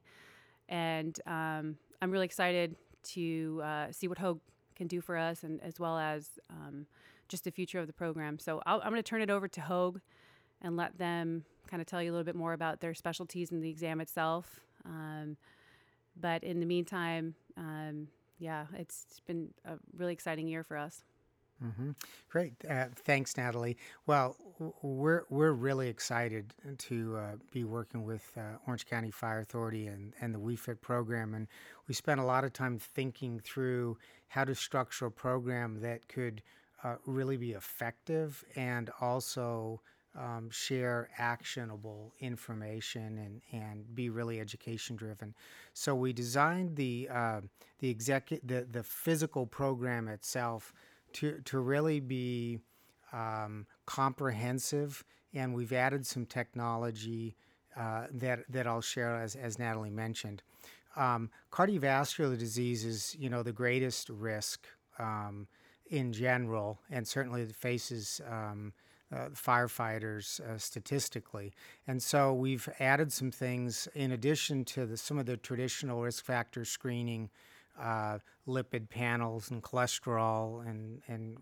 And 0.67 1.17
um, 1.27 1.77
I'm 2.01 2.09
really 2.09 2.25
excited 2.25 2.75
to 3.13 3.61
uh, 3.63 3.91
see 3.91 4.07
what 4.07 4.17
Hoag 4.17 4.39
can 4.75 4.87
do 4.87 4.99
for 4.99 5.15
us, 5.15 5.43
and 5.43 5.61
as 5.61 5.79
well 5.79 5.99
as 5.99 6.39
um, 6.49 6.87
just 7.27 7.43
the 7.43 7.51
future 7.51 7.79
of 7.79 7.85
the 7.85 7.93
program. 7.93 8.39
So 8.39 8.63
i 8.65 8.73
am 8.73 8.79
going 8.89 8.95
to 8.95 9.03
turn 9.03 9.21
it 9.21 9.29
over 9.29 9.47
to 9.47 9.61
Hoag 9.61 10.01
and 10.59 10.75
let 10.75 10.97
them 10.97 11.45
kind 11.67 11.79
of 11.79 11.85
tell 11.85 12.01
you 12.01 12.09
a 12.09 12.13
little 12.13 12.25
bit 12.25 12.35
more 12.35 12.53
about 12.53 12.81
their 12.81 12.95
specialties 12.95 13.51
and 13.51 13.63
the 13.63 13.69
exam 13.69 14.01
itself. 14.01 14.59
Um, 14.85 15.37
but 16.19 16.43
in 16.43 16.59
the 16.59 16.65
meantime, 16.65 17.35
um, 17.57 18.07
yeah, 18.39 18.65
it's 18.73 19.21
been 19.27 19.49
a 19.65 19.75
really 19.95 20.13
exciting 20.13 20.47
year 20.47 20.63
for 20.63 20.77
us. 20.77 21.03
Mm-hmm. 21.63 21.91
Great, 22.29 22.53
uh, 22.69 22.85
thanks, 22.95 23.37
Natalie. 23.37 23.77
Well, 24.07 24.35
we're 24.81 25.23
we're 25.29 25.53
really 25.53 25.87
excited 25.87 26.53
to 26.79 27.17
uh, 27.17 27.35
be 27.51 27.63
working 27.63 28.03
with 28.03 28.29
uh, 28.37 28.57
Orange 28.67 28.85
County 28.85 29.09
Fire 29.11 29.39
Authority 29.39 29.87
and 29.87 30.13
and 30.19 30.33
the 30.33 30.39
WeFit 30.39 30.81
program, 30.81 31.33
and 31.33 31.47
we 31.87 31.93
spent 31.93 32.19
a 32.19 32.25
lot 32.25 32.43
of 32.43 32.51
time 32.51 32.77
thinking 32.77 33.39
through 33.39 33.97
how 34.27 34.43
to 34.43 34.53
structure 34.53 35.05
a 35.05 35.11
program 35.11 35.79
that 35.81 36.07
could 36.09 36.41
uh, 36.83 36.95
really 37.05 37.37
be 37.37 37.51
effective 37.51 38.43
and 38.55 38.89
also 38.99 39.79
um, 40.17 40.49
share 40.49 41.09
actionable 41.17 42.13
information 42.19 43.17
and, 43.17 43.41
and 43.51 43.95
be 43.95 44.09
really 44.09 44.39
education 44.39 44.95
driven. 44.95 45.33
So 45.73 45.95
we 45.95 46.13
designed 46.13 46.75
the 46.75 47.09
uh, 47.11 47.41
the 47.79 47.93
execu- 47.93 48.41
the 48.43 48.67
the 48.69 48.83
physical 48.83 49.45
program 49.45 50.07
itself 50.07 50.73
to 51.15 51.39
to 51.45 51.59
really 51.59 51.99
be 51.99 52.59
um, 53.11 53.65
comprehensive, 53.85 55.03
and 55.33 55.53
we've 55.53 55.73
added 55.73 56.05
some 56.05 56.25
technology 56.25 57.35
uh, 57.77 58.07
that 58.11 58.39
that 58.49 58.67
I'll 58.67 58.81
share 58.81 59.15
as 59.15 59.35
as 59.35 59.59
Natalie 59.59 59.89
mentioned. 59.89 60.41
Um, 60.95 61.29
cardiovascular 61.51 62.37
disease 62.37 62.85
is 62.85 63.15
you 63.19 63.29
know 63.29 63.43
the 63.43 63.51
greatest 63.51 64.09
risk 64.09 64.65
um, 64.99 65.47
in 65.87 66.13
general, 66.13 66.79
and 66.89 67.07
certainly 67.07 67.41
it 67.41 67.55
faces 67.55 68.21
um, 68.29 68.73
uh, 69.13 69.29
firefighters 69.29 70.39
uh, 70.41 70.57
statistically. 70.57 71.53
And 71.87 72.01
so 72.01 72.33
we've 72.33 72.67
added 72.79 73.11
some 73.11 73.31
things 73.31 73.87
in 73.93 74.11
addition 74.11 74.65
to 74.65 74.85
the, 74.85 74.97
some 74.97 75.17
of 75.19 75.25
the 75.25 75.37
traditional 75.37 76.01
risk 76.01 76.25
factor 76.25 76.65
screening, 76.65 77.29
uh, 77.79 78.19
lipid 78.47 78.89
panels 78.89 79.51
and 79.51 79.63
cholesterol 79.63 80.67
and 80.67 81.01
and 81.07 81.37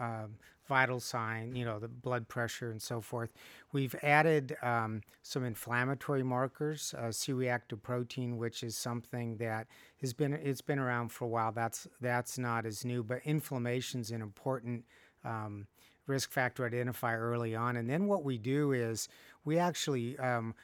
uh, 0.00 0.26
vital 0.68 1.00
sign, 1.00 1.54
you 1.54 1.64
know, 1.64 1.78
the 1.78 1.88
blood 1.88 2.28
pressure 2.28 2.70
and 2.70 2.82
so 2.82 3.00
forth. 3.00 3.30
We've 3.72 3.94
added 4.02 4.56
um, 4.62 5.02
some 5.22 5.44
inflammatory 5.44 6.24
markers, 6.24 6.94
uh, 6.98 7.12
C-reactive 7.12 7.82
protein, 7.82 8.36
which 8.36 8.62
is 8.62 8.76
something 8.76 9.36
that 9.36 9.66
has 10.00 10.12
been 10.12 10.32
it's 10.32 10.60
been 10.60 10.78
around 10.78 11.10
for 11.12 11.24
a 11.24 11.28
while. 11.28 11.52
That's 11.52 11.86
that's 12.00 12.38
not 12.38 12.66
as 12.66 12.84
new, 12.84 13.02
but 13.02 13.20
inflammation 13.24 14.00
is 14.00 14.10
an 14.10 14.22
important 14.22 14.84
um, 15.24 15.66
risk 16.06 16.30
factor 16.30 16.64
identify 16.64 17.14
early 17.16 17.54
on. 17.54 17.76
And 17.76 17.88
then 17.90 18.06
what 18.06 18.24
we 18.24 18.38
do 18.38 18.72
is 18.72 19.08
we 19.44 19.58
actually, 19.58 20.18
um, 20.18 20.54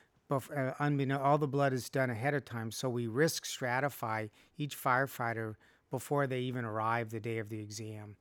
bef- 0.40 1.18
uh, 1.18 1.18
all 1.22 1.38
the 1.38 1.48
blood 1.48 1.72
is 1.72 1.88
done 1.88 2.10
ahead 2.10 2.34
of 2.34 2.44
time. 2.44 2.70
So 2.70 2.88
we 2.88 3.06
risk 3.06 3.44
stratify 3.44 4.30
each 4.56 4.76
firefighter 4.76 5.54
before 5.90 6.26
they 6.26 6.40
even 6.40 6.64
arrive 6.64 7.10
the 7.10 7.20
day 7.20 7.38
of 7.38 7.48
the 7.48 7.60
exam 7.60 8.16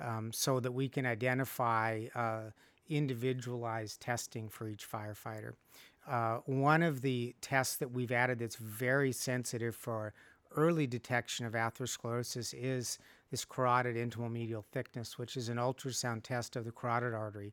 um, 0.00 0.32
so 0.32 0.60
that 0.60 0.72
we 0.72 0.88
can 0.88 1.06
identify 1.06 2.06
uh, 2.14 2.50
individualized 2.88 4.00
testing 4.00 4.48
for 4.48 4.68
each 4.68 4.88
firefighter. 4.90 5.52
Uh, 6.08 6.38
one 6.46 6.82
of 6.82 7.00
the 7.02 7.34
tests 7.40 7.76
that 7.76 7.90
we've 7.90 8.12
added 8.12 8.38
that's 8.38 8.56
very 8.56 9.10
sensitive 9.10 9.74
for 9.74 10.14
early 10.54 10.86
detection 10.86 11.44
of 11.44 11.54
atherosclerosis 11.54 12.54
is 12.56 12.98
this 13.30 13.44
carotid 13.44 13.96
intimal 13.96 14.30
medial 14.30 14.64
thickness, 14.72 15.18
which 15.18 15.36
is 15.36 15.48
an 15.48 15.56
ultrasound 15.56 16.22
test 16.22 16.54
of 16.54 16.64
the 16.64 16.70
carotid 16.70 17.12
artery 17.12 17.52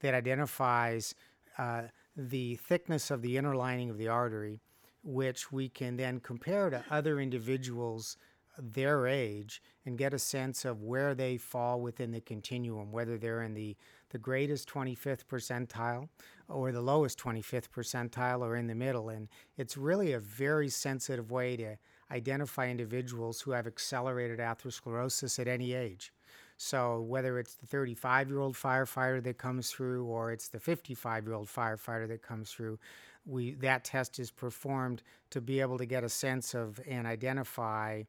that 0.00 0.12
identifies 0.12 1.14
uh, 1.56 1.82
the 2.16 2.56
thickness 2.56 3.10
of 3.10 3.22
the 3.22 3.36
inner 3.36 3.54
lining 3.54 3.90
of 3.90 3.98
the 3.98 4.08
artery, 4.08 4.60
which 5.02 5.52
we 5.52 5.68
can 5.68 5.96
then 5.96 6.20
compare 6.20 6.70
to 6.70 6.84
other 6.90 7.20
individuals 7.20 8.16
their 8.58 9.06
age 9.06 9.62
and 9.84 9.98
get 9.98 10.14
a 10.14 10.18
sense 10.18 10.64
of 10.64 10.82
where 10.82 11.14
they 11.14 11.36
fall 11.36 11.80
within 11.80 12.10
the 12.12 12.20
continuum, 12.20 12.90
whether 12.90 13.18
they're 13.18 13.42
in 13.42 13.54
the, 13.54 13.76
the 14.10 14.18
greatest 14.18 14.68
25th 14.68 15.24
percentile 15.26 16.08
or 16.48 16.72
the 16.72 16.80
lowest 16.80 17.18
25th 17.18 17.68
percentile 17.68 18.40
or 18.40 18.56
in 18.56 18.66
the 18.66 18.74
middle. 18.74 19.10
And 19.10 19.28
it's 19.56 19.76
really 19.76 20.12
a 20.12 20.20
very 20.20 20.68
sensitive 20.68 21.30
way 21.30 21.56
to 21.56 21.76
identify 22.10 22.68
individuals 22.68 23.40
who 23.40 23.50
have 23.50 23.66
accelerated 23.66 24.38
atherosclerosis 24.38 25.38
at 25.38 25.48
any 25.48 25.74
age. 25.74 26.12
So, 26.56 27.00
whether 27.02 27.38
it's 27.38 27.54
the 27.54 27.66
35 27.66 28.28
year 28.28 28.40
old 28.40 28.54
firefighter 28.54 29.22
that 29.22 29.38
comes 29.38 29.70
through 29.70 30.04
or 30.06 30.32
it's 30.32 30.48
the 30.48 30.60
55 30.60 31.24
year 31.24 31.34
old 31.34 31.48
firefighter 31.48 32.08
that 32.08 32.22
comes 32.22 32.50
through, 32.50 32.78
we, 33.26 33.52
that 33.54 33.84
test 33.84 34.18
is 34.18 34.30
performed 34.30 35.02
to 35.30 35.40
be 35.40 35.60
able 35.60 35.78
to 35.78 35.86
get 35.86 36.04
a 36.04 36.08
sense 36.08 36.54
of 36.54 36.80
and 36.88 37.06
identify 37.06 38.02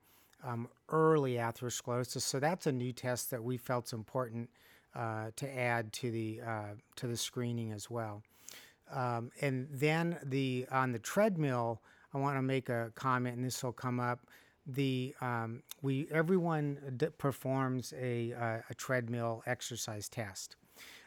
um, 0.43 0.67
early 0.89 1.33
atherosclerosis. 1.33 2.21
So, 2.21 2.39
that's 2.39 2.67
a 2.67 2.71
new 2.71 2.93
test 2.93 3.31
that 3.31 3.43
we 3.43 3.57
felt 3.57 3.87
is 3.87 3.93
important 3.93 4.49
uh, 4.95 5.31
to 5.35 5.57
add 5.57 5.91
to 5.93 6.09
the, 6.09 6.41
uh, 6.45 6.75
to 6.95 7.07
the 7.07 7.17
screening 7.17 7.73
as 7.73 7.89
well. 7.89 8.23
Um, 8.91 9.31
and 9.41 9.67
then 9.71 10.17
the 10.23 10.65
on 10.71 10.91
the 10.91 10.99
treadmill, 10.99 11.81
I 12.13 12.17
want 12.17 12.37
to 12.37 12.41
make 12.41 12.69
a 12.69 12.91
comment, 12.95 13.35
and 13.35 13.45
this 13.45 13.63
will 13.63 13.73
come 13.73 13.99
up. 13.99 14.19
The 14.67 15.15
um, 15.21 15.63
we 15.81 16.07
everyone 16.11 16.77
d- 16.97 17.07
performs 17.17 17.93
a, 17.99 18.33
uh, 18.33 18.57
a 18.69 18.73
treadmill 18.75 19.41
exercise 19.45 20.09
test. 20.09 20.57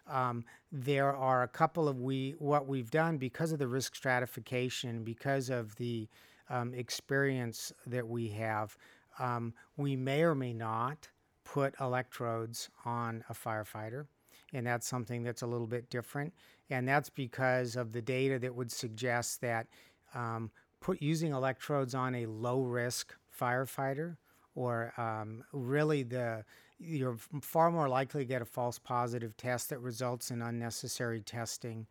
Um, 0.08 0.44
there 0.72 1.14
are 1.14 1.42
a 1.42 1.48
couple 1.48 1.88
of 1.88 2.00
we 2.00 2.34
what 2.38 2.66
we've 2.66 2.90
done 2.90 3.18
because 3.18 3.52
of 3.52 3.58
the 3.58 3.68
risk 3.68 3.94
stratification, 3.94 5.04
because 5.04 5.50
of 5.50 5.76
the 5.76 6.08
um, 6.48 6.74
experience 6.74 7.72
that 7.86 8.08
we 8.08 8.28
have. 8.28 8.76
Um, 9.18 9.52
we 9.76 9.94
may 9.96 10.22
or 10.22 10.34
may 10.34 10.54
not 10.54 11.08
put 11.44 11.74
electrodes 11.80 12.70
on 12.84 13.24
a 13.28 13.34
firefighter, 13.34 14.06
and 14.52 14.66
that's 14.66 14.86
something 14.86 15.22
that's 15.22 15.42
a 15.42 15.46
little 15.46 15.66
bit 15.66 15.90
different. 15.90 16.32
And 16.70 16.88
that's 16.88 17.10
because 17.10 17.76
of 17.76 17.92
the 17.92 18.02
data 18.02 18.38
that 18.38 18.54
would 18.54 18.72
suggest 18.72 19.40
that 19.42 19.66
um, 20.14 20.50
put 20.80 21.02
using 21.02 21.32
electrodes 21.32 21.94
on 21.94 22.14
a 22.14 22.26
low 22.26 22.62
risk 22.62 23.14
firefighter 23.38 24.16
or 24.54 24.92
um, 24.96 25.44
really 25.52 26.02
the 26.02 26.44
you're 26.78 27.16
far 27.42 27.70
more 27.70 27.88
likely 27.88 28.22
to 28.22 28.24
get 28.24 28.40
a 28.40 28.46
false 28.46 28.78
positive 28.78 29.36
test 29.36 29.68
that 29.68 29.80
results 29.80 30.30
in 30.30 30.40
unnecessary 30.40 31.20
testing 31.20 31.86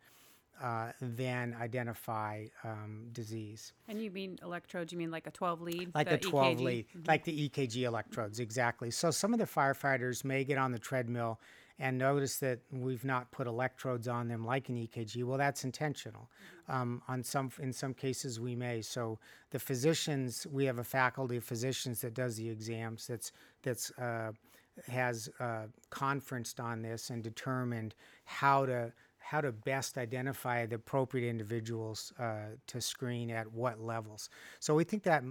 uh, 0.62 0.92
than 1.00 1.56
identify 1.58 2.44
um, 2.64 3.06
disease. 3.12 3.72
And 3.88 4.02
you 4.02 4.10
mean 4.10 4.38
electrodes? 4.42 4.92
You 4.92 4.98
mean 4.98 5.10
like 5.10 5.26
a 5.26 5.30
12 5.30 5.62
lead? 5.62 5.94
Like 5.94 6.10
a 6.10 6.18
12 6.18 6.58
EKG? 6.58 6.60
lead, 6.60 6.86
mm-hmm. 6.88 7.08
like 7.08 7.24
the 7.24 7.48
EKG 7.48 7.82
electrodes, 7.82 8.40
exactly. 8.40 8.90
So 8.90 9.10
some 9.10 9.32
of 9.32 9.38
the 9.38 9.46
firefighters 9.46 10.24
may 10.24 10.44
get 10.44 10.58
on 10.58 10.72
the 10.72 10.78
treadmill 10.78 11.40
and 11.80 11.96
notice 11.96 12.36
that 12.36 12.60
we've 12.70 13.04
not 13.04 13.30
put 13.32 13.46
electrodes 13.46 14.06
on 14.06 14.28
them 14.28 14.44
like 14.44 14.68
an 14.68 14.76
EKG. 14.76 15.24
Well, 15.24 15.38
that's 15.38 15.64
intentional. 15.64 16.30
Um, 16.68 17.02
on 17.08 17.24
some, 17.24 17.50
in 17.58 17.72
some 17.72 17.94
cases, 17.94 18.38
we 18.38 18.54
may. 18.54 18.82
So 18.82 19.18
the 19.50 19.58
physicians, 19.58 20.46
we 20.52 20.66
have 20.66 20.78
a 20.78 20.84
faculty 20.84 21.38
of 21.38 21.44
physicians 21.44 22.02
that 22.02 22.12
does 22.12 22.36
the 22.36 22.48
exams. 22.48 23.06
That's 23.06 23.32
that's 23.62 23.90
uh, 23.92 24.32
has 24.88 25.30
uh, 25.40 25.64
conferenced 25.88 26.60
on 26.60 26.82
this 26.82 27.10
and 27.10 27.22
determined 27.22 27.94
how 28.24 28.66
to 28.66 28.92
how 29.18 29.40
to 29.40 29.52
best 29.52 29.96
identify 29.96 30.66
the 30.66 30.74
appropriate 30.76 31.28
individuals 31.28 32.12
uh, 32.18 32.56
to 32.66 32.80
screen 32.80 33.30
at 33.30 33.50
what 33.52 33.80
levels. 33.80 34.28
So 34.58 34.74
we 34.74 34.84
think 34.84 35.02
that 35.04 35.22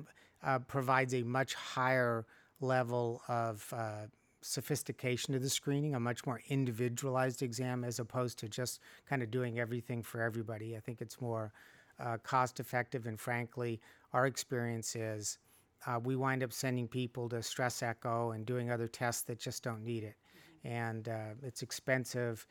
uh, 0.44 0.60
provides 0.60 1.14
a 1.14 1.24
much 1.24 1.54
higher 1.54 2.26
level 2.62 3.22
of 3.28 3.72
uh, 3.76 4.06
sophistication 4.42 5.34
to 5.34 5.40
the 5.40 5.50
screening, 5.50 5.96
a 5.96 6.00
much 6.00 6.26
more 6.26 6.42
individualized 6.50 7.42
exam 7.42 7.84
as 7.84 8.00
opposed 8.00 8.40
to 8.40 8.48
just 8.48 8.80
kind 9.08 9.22
of 9.22 9.32
doing 9.32 9.60
everything 9.60 10.02
for 10.02 10.22
everybody. 10.22 10.76
I 10.76 10.80
think 10.80 11.02
it's 11.02 11.20
more 11.20 11.52
uh, 12.00 12.18
cost 12.24 12.60
effective, 12.60 13.06
and 13.06 13.20
frankly, 13.20 13.82
our 14.14 14.26
experience 14.26 14.96
is 14.96 15.38
uh, 15.86 16.00
we 16.04 16.16
wind 16.16 16.44
up 16.44 16.54
sending 16.54 16.88
people 16.88 17.30
to 17.30 17.42
stress 17.42 17.82
echo 17.82 18.32
and 18.32 18.46
doing 18.46 18.72
other 18.72 18.88
tests 18.88 19.22
that 19.24 19.40
just 19.40 19.64
don't 19.64 19.84
need 19.84 20.04
it. 20.04 20.16
And 20.64 21.08
uh, 21.08 21.36
it's 21.44 21.62
expensive 21.62 22.46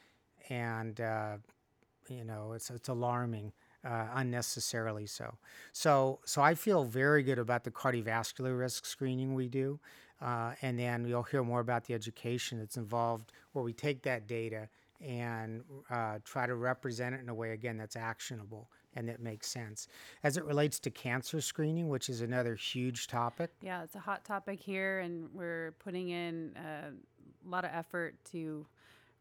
and, 0.48 1.00
uh, 1.00 1.36
you 2.08 2.24
know, 2.24 2.52
it's, 2.52 2.70
it's 2.70 2.88
alarming 2.88 3.52
uh, 3.88 4.06
unnecessarily 4.14 5.06
so. 5.06 5.34
So, 5.72 6.20
so 6.24 6.42
I 6.42 6.54
feel 6.54 6.84
very 6.84 7.22
good 7.22 7.38
about 7.38 7.64
the 7.64 7.70
cardiovascular 7.70 8.58
risk 8.58 8.84
screening 8.84 9.34
we 9.34 9.48
do, 9.48 9.80
uh, 10.20 10.52
and 10.62 10.78
then 10.78 11.06
you'll 11.06 11.22
hear 11.22 11.42
more 11.42 11.60
about 11.60 11.84
the 11.84 11.94
education 11.94 12.58
that's 12.58 12.76
involved, 12.76 13.32
where 13.52 13.64
we 13.64 13.72
take 13.72 14.02
that 14.02 14.26
data 14.26 14.68
and 15.00 15.62
uh, 15.90 16.18
try 16.24 16.46
to 16.46 16.54
represent 16.54 17.14
it 17.14 17.20
in 17.20 17.28
a 17.28 17.34
way 17.34 17.52
again 17.52 17.76
that's 17.76 17.96
actionable 17.96 18.68
and 18.96 19.08
that 19.08 19.20
makes 19.20 19.46
sense. 19.48 19.86
As 20.24 20.36
it 20.36 20.44
relates 20.44 20.80
to 20.80 20.90
cancer 20.90 21.40
screening, 21.40 21.88
which 21.88 22.08
is 22.08 22.20
another 22.20 22.56
huge 22.56 23.06
topic. 23.06 23.50
Yeah, 23.62 23.84
it's 23.84 23.94
a 23.94 24.00
hot 24.00 24.24
topic 24.24 24.60
here, 24.60 25.00
and 25.00 25.28
we're 25.32 25.74
putting 25.78 26.08
in 26.08 26.56
uh, 26.56 26.90
a 26.90 27.48
lot 27.48 27.64
of 27.64 27.70
effort 27.72 28.16
to 28.32 28.66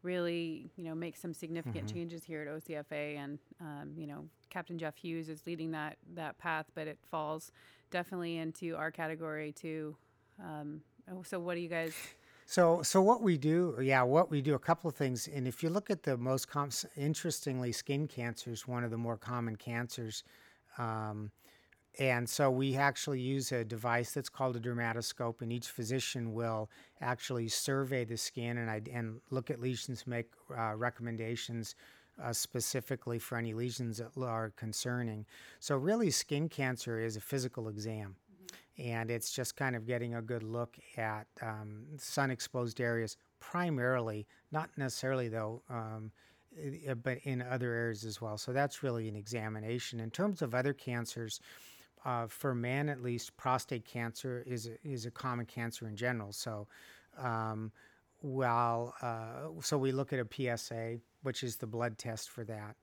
really, 0.02 0.70
you 0.76 0.84
know, 0.84 0.94
make 0.94 1.16
some 1.16 1.32
significant 1.32 1.86
mm-hmm. 1.86 1.96
changes 1.96 2.24
here 2.24 2.42
at 2.42 2.48
OCFA. 2.48 3.16
And 3.16 3.38
um, 3.60 3.92
you 3.96 4.06
know, 4.06 4.24
Captain 4.50 4.78
Jeff 4.78 4.96
Hughes 4.96 5.28
is 5.28 5.46
leading 5.46 5.70
that 5.72 5.96
that 6.14 6.38
path, 6.38 6.66
but 6.74 6.86
it 6.86 6.98
falls 7.02 7.52
definitely 7.90 8.38
into 8.38 8.76
our 8.76 8.90
category 8.90 9.52
too. 9.52 9.96
Um, 10.42 10.80
oh, 11.10 11.22
so, 11.22 11.38
what 11.38 11.54
do 11.54 11.60
you 11.60 11.68
guys? 11.68 11.94
So, 12.50 12.80
so 12.82 13.02
what 13.02 13.20
we 13.20 13.36
do, 13.36 13.76
yeah, 13.78 14.02
what 14.02 14.30
we 14.30 14.40
do, 14.40 14.54
a 14.54 14.58
couple 14.58 14.88
of 14.88 14.96
things. 14.96 15.28
And 15.28 15.46
if 15.46 15.62
you 15.62 15.68
look 15.68 15.90
at 15.90 16.02
the 16.02 16.16
most 16.16 16.48
com- 16.48 16.70
interestingly, 16.96 17.72
skin 17.72 18.08
cancer 18.08 18.50
is 18.50 18.66
one 18.66 18.84
of 18.84 18.90
the 18.90 18.96
more 18.96 19.18
common 19.18 19.56
cancers. 19.56 20.24
Um, 20.78 21.30
and 21.98 22.28
so 22.28 22.50
we 22.50 22.76
actually 22.76 23.20
use 23.20 23.50
a 23.50 23.64
device 23.64 24.12
that's 24.12 24.28
called 24.28 24.56
a 24.56 24.60
dermatoscope, 24.60 25.42
and 25.42 25.52
each 25.52 25.68
physician 25.68 26.32
will 26.32 26.70
actually 27.00 27.48
survey 27.48 28.04
the 28.04 28.16
skin 28.16 28.58
and, 28.58 28.88
and 28.88 29.20
look 29.30 29.50
at 29.50 29.60
lesions, 29.60 30.06
make 30.06 30.30
uh, 30.56 30.74
recommendations 30.76 31.74
uh, 32.22 32.32
specifically 32.32 33.18
for 33.18 33.36
any 33.36 33.52
lesions 33.52 33.98
that 33.98 34.10
are 34.20 34.52
concerning. 34.56 35.26
So, 35.58 35.76
really, 35.76 36.10
skin 36.10 36.48
cancer 36.48 37.00
is 37.00 37.16
a 37.16 37.20
physical 37.20 37.68
exam, 37.68 38.14
mm-hmm. 38.32 38.90
and 38.90 39.10
it's 39.10 39.32
just 39.32 39.56
kind 39.56 39.74
of 39.74 39.86
getting 39.86 40.14
a 40.14 40.22
good 40.22 40.44
look 40.44 40.76
at 40.96 41.26
um, 41.42 41.84
sun 41.96 42.30
exposed 42.30 42.80
areas, 42.80 43.16
primarily, 43.40 44.26
not 44.52 44.70
necessarily 44.76 45.28
though. 45.28 45.62
Um, 45.68 46.12
but 47.02 47.18
in 47.24 47.42
other 47.42 47.72
areas 47.72 48.04
as 48.04 48.20
well. 48.20 48.36
So 48.36 48.52
that's 48.52 48.82
really 48.82 49.06
an 49.06 49.14
examination. 49.14 50.00
In 50.00 50.10
terms 50.10 50.42
of 50.42 50.54
other 50.54 50.72
cancers, 50.72 51.40
uh, 52.04 52.26
for 52.26 52.54
men 52.54 52.88
at 52.88 53.02
least, 53.02 53.36
prostate 53.36 53.84
cancer 53.84 54.42
is 54.46 54.66
a, 54.68 54.88
is 54.88 55.06
a 55.06 55.10
common 55.10 55.46
cancer 55.46 55.86
in 55.88 55.96
general. 55.96 56.32
So, 56.32 56.66
um, 57.18 57.72
well, 58.22 58.94
uh, 59.02 59.60
so 59.60 59.78
we 59.78 59.92
look 59.92 60.12
at 60.12 60.18
a 60.18 60.26
PSA, 60.56 60.98
which 61.22 61.42
is 61.42 61.56
the 61.56 61.66
blood 61.66 61.98
test 61.98 62.30
for 62.30 62.44
that. 62.44 62.76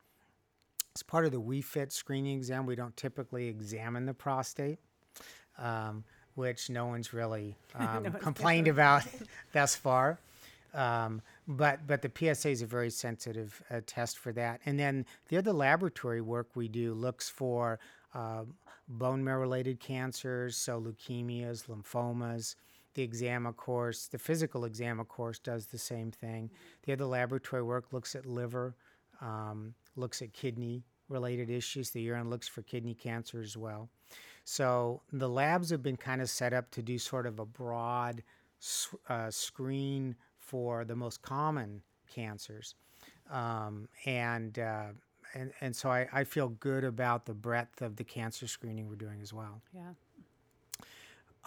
As 0.96 1.04
part 1.04 1.26
of 1.26 1.32
the 1.32 1.42
WeFit 1.42 1.92
screening 1.92 2.38
exam, 2.38 2.66
we 2.66 2.76
don't 2.76 2.96
typically 2.96 3.48
examine 3.48 4.06
the 4.06 4.14
prostate, 4.14 4.80
um, 5.58 6.04
which 6.36 6.70
no 6.70 6.86
one's 6.86 7.14
really 7.14 7.58
um, 7.76 8.04
no 8.04 8.12
complained 8.12 8.68
about 8.68 9.04
thus 9.54 9.76
far. 9.76 10.20
Um, 10.74 11.22
but 11.48 11.88
but 11.88 12.02
the 12.02 12.12
PSA 12.14 12.50
is 12.50 12.62
a 12.62 12.66
very 12.66 12.90
sensitive 12.90 13.62
uh, 13.72 13.80
test 13.86 14.18
for 14.18 14.34
that. 14.34 14.60
And 14.66 14.78
then 14.78 15.06
the 15.30 15.38
other 15.38 15.54
laboratory 15.54 16.22
work 16.22 16.50
we 16.54 16.68
do 16.68 16.94
looks 16.94 17.30
for 17.30 17.80
uh, 18.14 18.44
bone 18.88 19.24
marrow 19.24 19.42
related 19.42 19.80
cancers, 19.80 20.56
so 20.58 20.80
leukemias, 20.80 21.68
lymphomas. 21.68 22.56
The 22.94 23.04
exam, 23.04 23.46
of 23.46 23.58
course, 23.58 24.08
the 24.08 24.18
physical 24.18 24.64
exam, 24.64 25.00
of 25.00 25.08
course, 25.10 25.40
does 25.40 25.68
the 25.68 25.78
same 25.78 26.12
thing. 26.12 26.50
The 26.84 26.94
other 26.94 27.06
laboratory 27.06 27.64
work 27.64 27.92
looks 27.92 28.16
at 28.16 28.26
liver, 28.26 28.76
um, 29.22 29.74
looks 29.96 30.22
at 30.22 30.34
kidney 30.34 30.84
related 31.10 31.50
issues. 31.50 31.90
The 31.90 32.02
urine 32.02 32.30
looks 32.30 32.48
for 32.48 32.62
kidney 32.62 32.94
cancer 32.94 33.42
as 33.42 33.58
well. 33.58 33.90
So 34.46 35.02
the 35.12 35.28
labs 35.28 35.72
have 35.72 35.84
been 35.84 35.98
kind 35.98 36.22
of 36.22 36.30
set 36.30 36.54
up 36.54 36.72
to 36.72 36.82
do 36.82 36.98
sort 36.98 37.26
of 37.26 37.40
a 37.40 37.46
broad 37.46 38.24
uh, 39.10 39.30
screen 39.30 40.16
for 40.38 40.86
the 40.86 40.96
most 40.96 41.22
common 41.22 41.82
cancers. 42.08 42.76
Um, 43.32 43.90
and 44.06 44.58
uh, 44.60 44.90
and, 45.36 45.52
and 45.62 45.76
so 45.76 45.90
I, 45.90 46.08
I 46.12 46.24
feel 46.24 46.50
good 46.50 46.84
about 46.84 47.26
the 47.26 47.34
breadth 47.34 47.82
of 47.82 47.98
the 47.98 48.04
cancer 48.04 48.48
screening 48.48 48.90
we're 48.90 48.96
doing 48.96 49.22
as 49.22 49.34
well. 49.34 49.62
Yeah. 49.74 49.92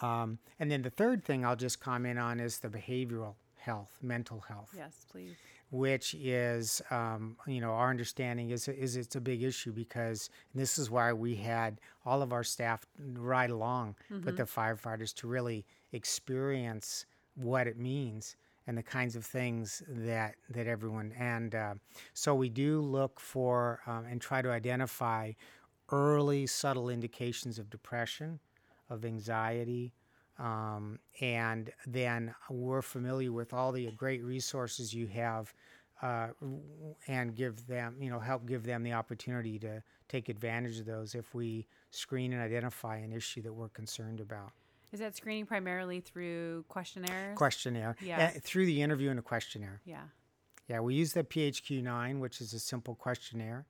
Um, 0.01 0.39
and 0.59 0.71
then 0.71 0.81
the 0.81 0.89
third 0.89 1.25
thing 1.25 1.43
I'll 1.43 1.55
just 1.55 1.81
comment 1.81 2.17
on 2.19 2.39
is 2.39 2.59
the 2.59 2.69
behavioral 2.69 3.33
health, 3.57 3.97
mental 4.01 4.39
health. 4.41 4.73
Yes, 4.77 5.05
please. 5.11 5.35
Which 5.71 6.15
is, 6.15 6.81
um, 6.89 7.35
you 7.45 7.61
know, 7.61 7.71
our 7.71 7.89
understanding 7.89 8.49
is 8.49 8.67
is 8.67 8.95
it's 8.95 9.15
a 9.15 9.21
big 9.21 9.43
issue 9.43 9.71
because 9.71 10.29
this 10.55 10.79
is 10.79 10.89
why 10.89 11.13
we 11.13 11.35
had 11.35 11.79
all 12.05 12.23
of 12.23 12.33
our 12.33 12.43
staff 12.43 12.85
ride 13.13 13.51
along 13.51 13.95
mm-hmm. 14.11 14.25
with 14.25 14.37
the 14.37 14.43
firefighters 14.43 15.13
to 15.15 15.27
really 15.27 15.65
experience 15.91 17.05
what 17.35 17.67
it 17.67 17.77
means 17.77 18.35
and 18.69 18.77
the 18.77 18.83
kinds 18.83 19.15
of 19.15 19.25
things 19.25 19.81
that 19.87 20.35
that 20.51 20.67
everyone 20.67 21.11
and 21.17 21.55
uh, 21.55 21.73
so 22.13 22.35
we 22.35 22.49
do 22.49 22.79
look 22.81 23.19
for 23.19 23.81
um, 23.87 24.05
and 24.05 24.21
try 24.21 24.43
to 24.43 24.51
identify 24.51 25.31
early 25.91 26.45
subtle 26.45 26.87
indications 26.87 27.57
of 27.57 27.67
depression 27.71 28.39
of 28.91 29.05
anxiety 29.05 29.91
um, 30.37 30.99
and 31.19 31.71
then 31.87 32.33
we're 32.51 32.83
familiar 32.83 33.31
with 33.31 33.53
all 33.53 33.71
the 33.71 33.89
great 33.97 34.23
resources 34.23 34.93
you 34.93 35.07
have 35.07 35.51
uh, 36.03 36.27
and 37.07 37.35
give 37.35 37.65
them 37.65 37.95
you 37.99 38.11
know 38.11 38.19
help 38.19 38.45
give 38.45 38.63
them 38.63 38.83
the 38.83 38.93
opportunity 38.93 39.57
to 39.57 39.81
take 40.07 40.29
advantage 40.29 40.79
of 40.79 40.85
those 40.85 41.15
if 41.15 41.33
we 41.33 41.65
screen 41.89 42.33
and 42.33 42.41
identify 42.41 42.97
an 42.97 43.11
issue 43.11 43.41
that 43.41 43.51
we're 43.51 43.69
concerned 43.69 44.19
about 44.19 44.51
is 44.91 44.99
that 44.99 45.15
screening 45.15 45.45
primarily 45.45 45.99
through 45.99 46.65
questionnaires? 46.67 47.37
Questionnaire. 47.37 47.95
Yeah. 48.01 48.31
Uh, 48.35 48.39
through 48.41 48.65
the 48.65 48.81
interview 48.81 49.09
and 49.09 49.19
a 49.19 49.21
questionnaire. 49.21 49.81
Yeah. 49.85 50.03
Yeah, 50.67 50.79
we 50.81 50.95
use 50.95 51.13
the 51.13 51.23
PHQ-9, 51.23 52.19
which 52.19 52.41
is 52.41 52.53
a 52.53 52.59
simple 52.59 52.95
questionnaire 52.95 53.65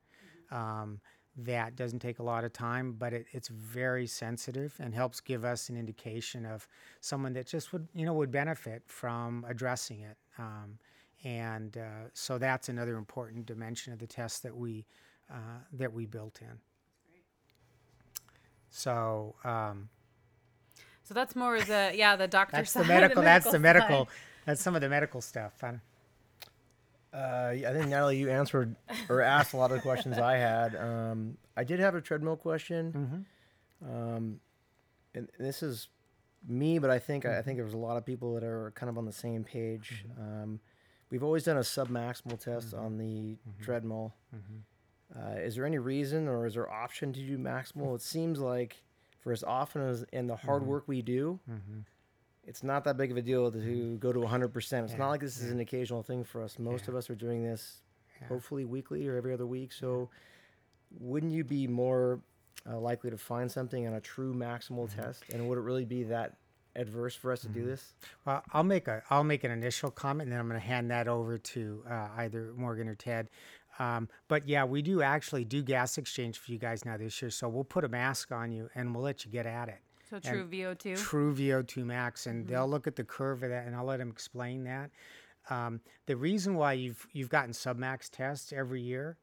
mm-hmm. 0.52 0.54
um, 0.54 1.00
that 1.36 1.74
doesn't 1.76 2.00
take 2.00 2.18
a 2.18 2.22
lot 2.22 2.44
of 2.44 2.52
time, 2.52 2.92
but 2.92 3.12
it, 3.14 3.26
it's 3.32 3.48
very 3.48 4.06
sensitive 4.06 4.74
and 4.78 4.94
helps 4.94 5.20
give 5.20 5.44
us 5.44 5.70
an 5.70 5.76
indication 5.76 6.44
of 6.44 6.68
someone 7.00 7.32
that 7.34 7.46
just 7.46 7.72
would, 7.72 7.88
you 7.94 8.04
know, 8.04 8.12
would 8.12 8.30
benefit 8.30 8.82
from 8.86 9.46
addressing 9.48 10.00
it. 10.00 10.16
Um, 10.38 10.78
and 11.24 11.76
uh, 11.76 12.08
so 12.12 12.38
that's 12.38 12.68
another 12.68 12.96
important 12.96 13.46
dimension 13.46 13.92
of 13.92 13.98
the 13.98 14.06
test 14.06 14.42
that 14.42 14.56
we 14.56 14.86
uh, 15.30 15.60
that 15.72 15.92
we 15.92 16.06
built 16.06 16.40
in. 16.40 16.58
So. 18.70 19.36
Um, 19.44 19.88
so 21.10 21.14
that's 21.14 21.34
more 21.34 21.60
the 21.60 21.90
yeah 21.92 22.14
the 22.14 22.28
doctor 22.28 22.58
that's 22.58 22.70
side. 22.70 22.84
The 22.84 22.88
medical, 22.88 23.16
the 23.16 23.24
that's 23.24 23.50
the 23.50 23.58
medical. 23.58 24.08
That's 24.46 24.62
some 24.62 24.76
of 24.76 24.80
the 24.80 24.88
medical 24.88 25.20
stuff. 25.20 25.52
Uh, 25.62 25.68
I 27.12 27.72
think 27.72 27.88
Natalie, 27.88 28.18
you 28.18 28.30
answered 28.30 28.76
or 29.08 29.20
asked 29.20 29.52
a 29.52 29.56
lot 29.56 29.72
of 29.72 29.78
the 29.78 29.82
questions 29.82 30.18
I 30.18 30.36
had. 30.36 30.76
Um, 30.76 31.36
I 31.56 31.64
did 31.64 31.80
have 31.80 31.96
a 31.96 32.00
treadmill 32.00 32.36
question, 32.36 33.26
mm-hmm. 33.82 33.92
um, 33.92 34.38
and 35.12 35.28
this 35.36 35.64
is 35.64 35.88
me, 36.48 36.78
but 36.78 36.90
I 36.90 37.00
think 37.00 37.24
mm-hmm. 37.24 37.40
I 37.40 37.42
think 37.42 37.56
there 37.56 37.64
was 37.64 37.74
a 37.74 37.78
lot 37.78 37.96
of 37.96 38.06
people 38.06 38.34
that 38.34 38.44
are 38.44 38.72
kind 38.76 38.88
of 38.88 38.96
on 38.96 39.04
the 39.04 39.12
same 39.12 39.42
page. 39.42 40.04
Mm-hmm. 40.12 40.42
Um, 40.42 40.60
we've 41.10 41.24
always 41.24 41.42
done 41.42 41.56
a 41.56 41.60
submaximal 41.60 42.38
test 42.38 42.68
mm-hmm. 42.68 42.84
on 42.84 42.98
the 42.98 43.04
mm-hmm. 43.04 43.64
treadmill. 43.64 44.14
Mm-hmm. 44.32 45.18
Uh, 45.18 45.40
is 45.40 45.56
there 45.56 45.66
any 45.66 45.78
reason, 45.78 46.28
or 46.28 46.46
is 46.46 46.54
there 46.54 46.70
option 46.70 47.12
to 47.12 47.18
do 47.18 47.36
maximal? 47.36 47.96
It 47.96 48.00
seems 48.00 48.38
like 48.38 48.84
for 49.20 49.32
as 49.32 49.44
often 49.44 49.82
as 49.82 50.04
in 50.12 50.26
the 50.26 50.36
hard 50.36 50.62
mm-hmm. 50.62 50.70
work 50.70 50.84
we 50.86 51.02
do, 51.02 51.38
mm-hmm. 51.48 51.80
it's 52.44 52.62
not 52.62 52.84
that 52.84 52.96
big 52.96 53.10
of 53.10 53.16
a 53.16 53.22
deal 53.22 53.50
to 53.50 53.96
go 53.98 54.12
to 54.12 54.20
100%. 54.20 54.56
It's 54.56 54.72
yeah. 54.72 54.98
not 54.98 55.10
like 55.10 55.20
this 55.20 55.38
is 55.38 55.50
an 55.50 55.60
occasional 55.60 56.02
thing 56.02 56.24
for 56.24 56.42
us. 56.42 56.58
Most 56.58 56.84
yeah. 56.84 56.90
of 56.90 56.96
us 56.96 57.10
are 57.10 57.14
doing 57.14 57.42
this 57.42 57.82
yeah. 58.20 58.28
hopefully 58.28 58.64
weekly 58.64 59.06
or 59.06 59.16
every 59.16 59.32
other 59.32 59.46
week. 59.46 59.72
So, 59.72 60.08
wouldn't 60.98 61.32
you 61.32 61.44
be 61.44 61.68
more 61.68 62.20
uh, 62.68 62.78
likely 62.78 63.10
to 63.10 63.18
find 63.18 63.50
something 63.50 63.86
on 63.86 63.94
a 63.94 64.00
true 64.00 64.34
maximal 64.34 64.88
mm-hmm. 64.88 65.00
test? 65.00 65.22
And 65.32 65.48
would 65.48 65.58
it 65.58 65.62
really 65.62 65.84
be 65.84 66.04
that 66.04 66.36
adverse 66.76 67.14
for 67.14 67.32
us 67.32 67.42
to 67.42 67.48
do 67.48 67.60
mm-hmm. 67.60 67.70
this? 67.70 67.94
Well, 68.24 68.42
I'll 68.52 68.64
make 68.64 68.88
a 68.88 69.02
I'll 69.10 69.24
make 69.24 69.44
an 69.44 69.50
initial 69.50 69.90
comment, 69.90 70.26
and 70.26 70.32
then 70.32 70.40
I'm 70.40 70.48
going 70.48 70.60
to 70.60 70.66
hand 70.66 70.90
that 70.90 71.08
over 71.08 71.38
to 71.38 71.84
uh, 71.88 72.08
either 72.18 72.52
Morgan 72.56 72.88
or 72.88 72.94
Ted. 72.94 73.30
Um, 73.80 74.08
but 74.28 74.46
yeah, 74.46 74.64
we 74.64 74.82
do 74.82 75.00
actually 75.00 75.46
do 75.46 75.62
gas 75.62 75.96
exchange 75.96 76.38
for 76.38 76.52
you 76.52 76.58
guys 76.58 76.84
now 76.84 76.98
this 76.98 77.20
year. 77.22 77.30
So 77.30 77.48
we'll 77.48 77.64
put 77.64 77.82
a 77.82 77.88
mask 77.88 78.30
on 78.30 78.52
you 78.52 78.68
and 78.74 78.94
we'll 78.94 79.02
let 79.02 79.24
you 79.24 79.30
get 79.30 79.46
at 79.46 79.68
it. 79.68 79.80
So 80.10 80.18
true 80.18 80.42
and 80.42 80.52
VO2? 80.52 80.98
True 80.98 81.34
VO2 81.34 81.84
max. 81.86 82.26
And 82.26 82.44
mm-hmm. 82.44 82.52
they'll 82.52 82.68
look 82.68 82.86
at 82.86 82.94
the 82.94 83.04
curve 83.04 83.42
of 83.42 83.48
that 83.48 83.66
and 83.66 83.74
I'll 83.74 83.86
let 83.86 83.98
them 83.98 84.10
explain 84.10 84.64
that. 84.64 84.90
Um, 85.48 85.80
the 86.04 86.14
reason 86.14 86.56
why 86.56 86.74
you've, 86.74 87.06
you've 87.12 87.30
gotten 87.30 87.52
submax 87.52 88.10
tests 88.10 88.52
every 88.52 88.82
year 88.82 89.16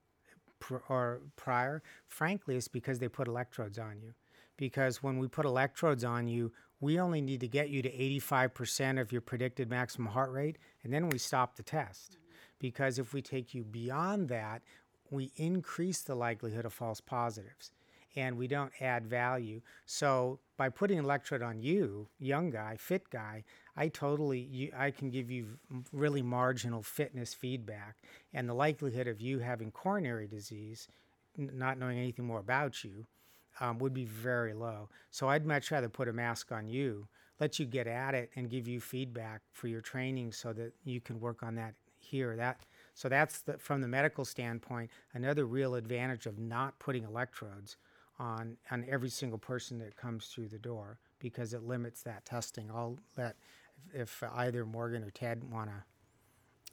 pr- 0.60 0.78
or 0.90 1.22
prior, 1.36 1.84
frankly, 2.08 2.56
is 2.56 2.68
because 2.68 2.98
they 2.98 3.08
put 3.08 3.28
electrodes 3.28 3.78
on 3.78 4.02
you. 4.02 4.14
Because 4.58 5.04
when 5.04 5.20
we 5.20 5.28
put 5.28 5.46
electrodes 5.46 6.04
on 6.04 6.28
you, 6.28 6.52
we 6.80 7.00
only 7.00 7.22
need 7.22 7.40
to 7.42 7.48
get 7.48 7.70
you 7.70 7.82
to 7.82 7.92
85% 7.92 9.02
of 9.02 9.12
your 9.12 9.22
predicted 9.22 9.70
maximum 9.70 10.08
heart 10.08 10.32
rate, 10.32 10.58
and 10.84 10.94
then 10.94 11.10
we 11.10 11.18
stop 11.18 11.56
the 11.56 11.64
test. 11.64 12.18
Because 12.60 13.00
if 13.00 13.14
we 13.14 13.22
take 13.22 13.54
you 13.54 13.64
beyond 13.64 14.30
that, 14.30 14.62
we 15.10 15.32
increase 15.36 16.02
the 16.02 16.16
likelihood 16.16 16.66
of 16.66 16.74
false 16.74 17.02
positives 17.02 17.72
and 18.18 18.36
we 18.36 18.48
don't 18.48 18.72
add 18.82 19.06
value. 19.06 19.62
So 19.86 20.40
by 20.58 20.70
putting 20.70 20.98
an 20.98 21.06
electrode 21.06 21.44
on 21.44 21.62
you, 21.62 22.08
young 22.20 22.50
guy, 22.50 22.76
fit 22.78 23.10
guy, 23.12 23.44
I 23.76 23.90
totally 23.90 24.72
I 24.76 24.90
can 24.90 25.12
give 25.12 25.30
you 25.30 25.60
really 25.94 26.24
marginal 26.24 26.82
fitness 26.82 27.36
feedback, 27.36 27.98
and 28.34 28.50
the 28.50 28.56
likelihood 28.56 29.08
of 29.08 29.22
you 29.22 29.40
having 29.40 29.72
coronary 29.72 30.28
disease, 30.28 30.88
not 31.38 31.78
knowing 31.78 32.00
anything 32.00 32.26
more 32.26 32.40
about 32.40 32.84
you, 32.84 33.06
um, 33.60 33.80
would 33.80 33.94
be 33.94 34.06
very 34.06 34.54
low. 34.54 34.90
So 35.12 35.28
I'd 35.28 35.46
much 35.46 35.72
rather 35.72 35.90
put 35.90 36.08
a 36.08 36.14
mask 36.14 36.52
on 36.52 36.68
you, 36.68 37.08
let 37.40 37.60
you 37.60 37.66
get 37.66 37.88
at 37.88 38.14
it, 38.14 38.32
and 38.36 38.50
give 38.50 38.68
you 38.68 38.80
feedback 38.80 39.42
for 39.54 39.68
your 39.68 39.82
training 39.82 40.32
so 40.32 40.54
that 40.54 40.74
you 40.84 41.02
can 41.02 41.20
work 41.20 41.44
on 41.44 41.56
that 41.56 41.74
here. 42.00 42.36
That 42.36 42.62
so 42.94 43.10
that's 43.10 43.42
the, 43.42 43.58
from 43.58 43.82
the 43.82 43.88
medical 43.88 44.26
standpoint 44.26 44.90
another 45.14 45.46
real 45.46 45.76
advantage 45.76 46.26
of 46.26 46.40
not 46.40 46.78
putting 46.80 47.04
electrodes 47.04 47.78
on 48.20 48.58
on 48.72 48.86
every 48.90 49.10
single 49.10 49.38
person 49.38 49.78
that 49.80 49.96
comes 49.96 50.28
through 50.28 50.48
the 50.48 50.58
door 50.60 51.00
because 51.20 51.54
it 51.54 51.64
limits 51.64 52.04
that 52.04 52.26
testing. 52.26 52.70
I'll 52.72 52.98
let 53.18 53.36
if, 53.94 54.24
if 54.24 54.30
either 54.34 54.66
Morgan 54.66 55.04
or 55.04 55.12
Ted 55.12 55.44
want 55.52 55.70
to 55.70 55.84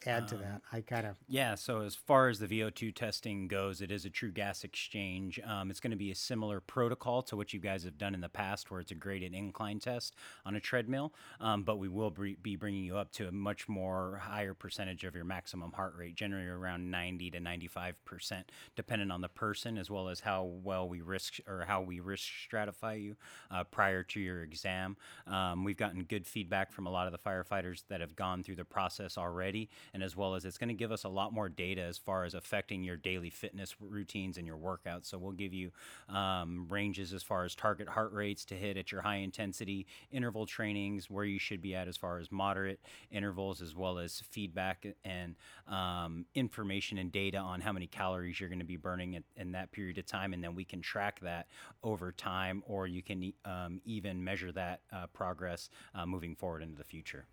add 0.06 0.28
to 0.28 0.36
that. 0.36 0.62
I 0.72 0.80
kind 0.80 1.06
of 1.06 1.16
Yeah, 1.28 1.54
so 1.54 1.80
as 1.80 1.94
far 1.94 2.28
as 2.28 2.38
the 2.38 2.46
VO2 2.46 2.94
testing 2.94 3.48
goes, 3.48 3.80
it 3.80 3.90
is 3.90 4.04
a 4.04 4.10
true 4.10 4.30
gas 4.30 4.64
exchange. 4.64 5.40
Um, 5.44 5.70
it's 5.70 5.80
going 5.80 5.90
to 5.90 5.96
be 5.96 6.10
a 6.10 6.14
similar 6.14 6.60
protocol 6.60 7.22
to 7.22 7.36
what 7.36 7.52
you 7.52 7.60
guys 7.60 7.84
have 7.84 7.98
done 7.98 8.14
in 8.14 8.20
the 8.20 8.28
past, 8.28 8.70
where 8.70 8.80
it's 8.80 8.90
a 8.90 8.94
graded 8.94 9.34
incline 9.34 9.78
test 9.78 10.14
on 10.44 10.56
a 10.56 10.60
treadmill. 10.60 11.14
Um, 11.40 11.62
but 11.62 11.78
we 11.78 11.88
will 11.88 12.10
be 12.10 12.36
be 12.40 12.56
bringing 12.56 12.84
you 12.84 12.96
up 12.96 13.12
to 13.12 13.28
a 13.28 13.32
much 13.32 13.68
more 13.68 14.20
higher 14.22 14.54
percentage 14.54 15.04
of 15.04 15.14
your 15.14 15.24
maximum 15.24 15.72
heart 15.72 15.94
rate, 15.96 16.14
generally 16.14 16.46
around 16.46 16.90
90 16.90 17.30
to 17.32 17.40
95 17.40 18.04
percent, 18.04 18.52
depending 18.76 19.10
on 19.10 19.20
the 19.20 19.28
person, 19.28 19.78
as 19.78 19.90
well 19.90 20.08
as 20.08 20.20
how 20.20 20.44
well 20.44 20.88
we 20.88 21.00
risk 21.00 21.38
or 21.46 21.64
how 21.66 21.80
we 21.80 22.00
risk 22.00 22.28
stratify 22.50 23.02
you 23.02 23.16
uh, 23.50 23.64
prior 23.64 24.02
to 24.02 24.20
your 24.20 24.42
exam. 24.42 24.96
Um, 25.26 25.64
we've 25.64 25.76
gotten 25.76 26.04
good 26.04 26.26
feedback 26.26 26.72
from 26.72 26.86
a 26.86 26.90
lot 26.90 27.06
of 27.06 27.12
the 27.12 27.18
firefighters 27.18 27.84
that 27.88 28.00
have 28.00 28.16
gone 28.16 28.42
through 28.42 28.56
the 28.56 28.64
process 28.64 29.16
already 29.16 29.70
and 29.94 30.02
as 30.02 30.16
well 30.16 30.34
as 30.34 30.44
it's 30.44 30.58
going 30.58 30.68
to 30.68 30.74
give 30.74 30.90
us 30.90 31.04
a 31.04 31.08
lot 31.08 31.32
more 31.32 31.48
data 31.48 31.80
as 31.80 31.96
far 31.96 32.24
as 32.24 32.34
affecting 32.34 32.82
your 32.82 32.96
daily 32.96 33.30
fitness 33.30 33.76
routines 33.80 34.36
and 34.36 34.46
your 34.46 34.56
workouts. 34.56 35.06
So 35.06 35.16
we'll 35.18 35.32
give 35.32 35.54
you 35.54 35.70
um, 36.08 36.66
ranges 36.68 37.12
as 37.12 37.22
far 37.22 37.44
as 37.44 37.54
target 37.54 37.88
heart 37.88 38.12
rates 38.12 38.44
to 38.46 38.56
hit 38.56 38.76
at 38.76 38.90
your 38.90 39.02
high 39.02 39.16
intensity 39.16 39.86
interval 40.10 40.46
trainings, 40.46 41.08
where 41.08 41.24
you 41.24 41.38
should 41.38 41.62
be 41.62 41.76
at 41.76 41.86
as 41.86 41.96
far 41.96 42.18
as 42.18 42.32
moderate 42.32 42.80
intervals, 43.12 43.62
as 43.62 43.76
well 43.76 43.98
as 43.98 44.20
feedback 44.30 44.84
and 45.04 45.36
um, 45.68 46.26
information 46.34 46.98
and 46.98 47.12
data 47.12 47.38
on 47.38 47.60
how 47.60 47.72
many 47.72 47.86
calories 47.86 48.40
you're 48.40 48.48
going 48.48 48.58
to 48.58 48.64
be 48.64 48.76
burning 48.76 49.14
in, 49.14 49.24
in, 49.36 49.52
that 49.52 49.70
period 49.70 49.96
of 49.98 50.06
time, 50.06 50.34
and 50.34 50.42
then 50.42 50.56
we 50.56 50.64
can 50.64 50.82
track 50.82 51.20
that 51.20 51.46
over 51.84 52.10
time, 52.10 52.64
or 52.66 52.88
you 52.88 53.02
can 53.02 53.32
um, 53.44 53.80
even 53.84 54.22
measure 54.24 54.50
that 54.50 54.80
uh, 54.92 55.06
progress 55.12 55.70
uh, 55.94 56.04
moving 56.04 56.34
forward 56.34 56.62
into 56.62 56.76
the 56.76 56.82
future. 56.82 57.26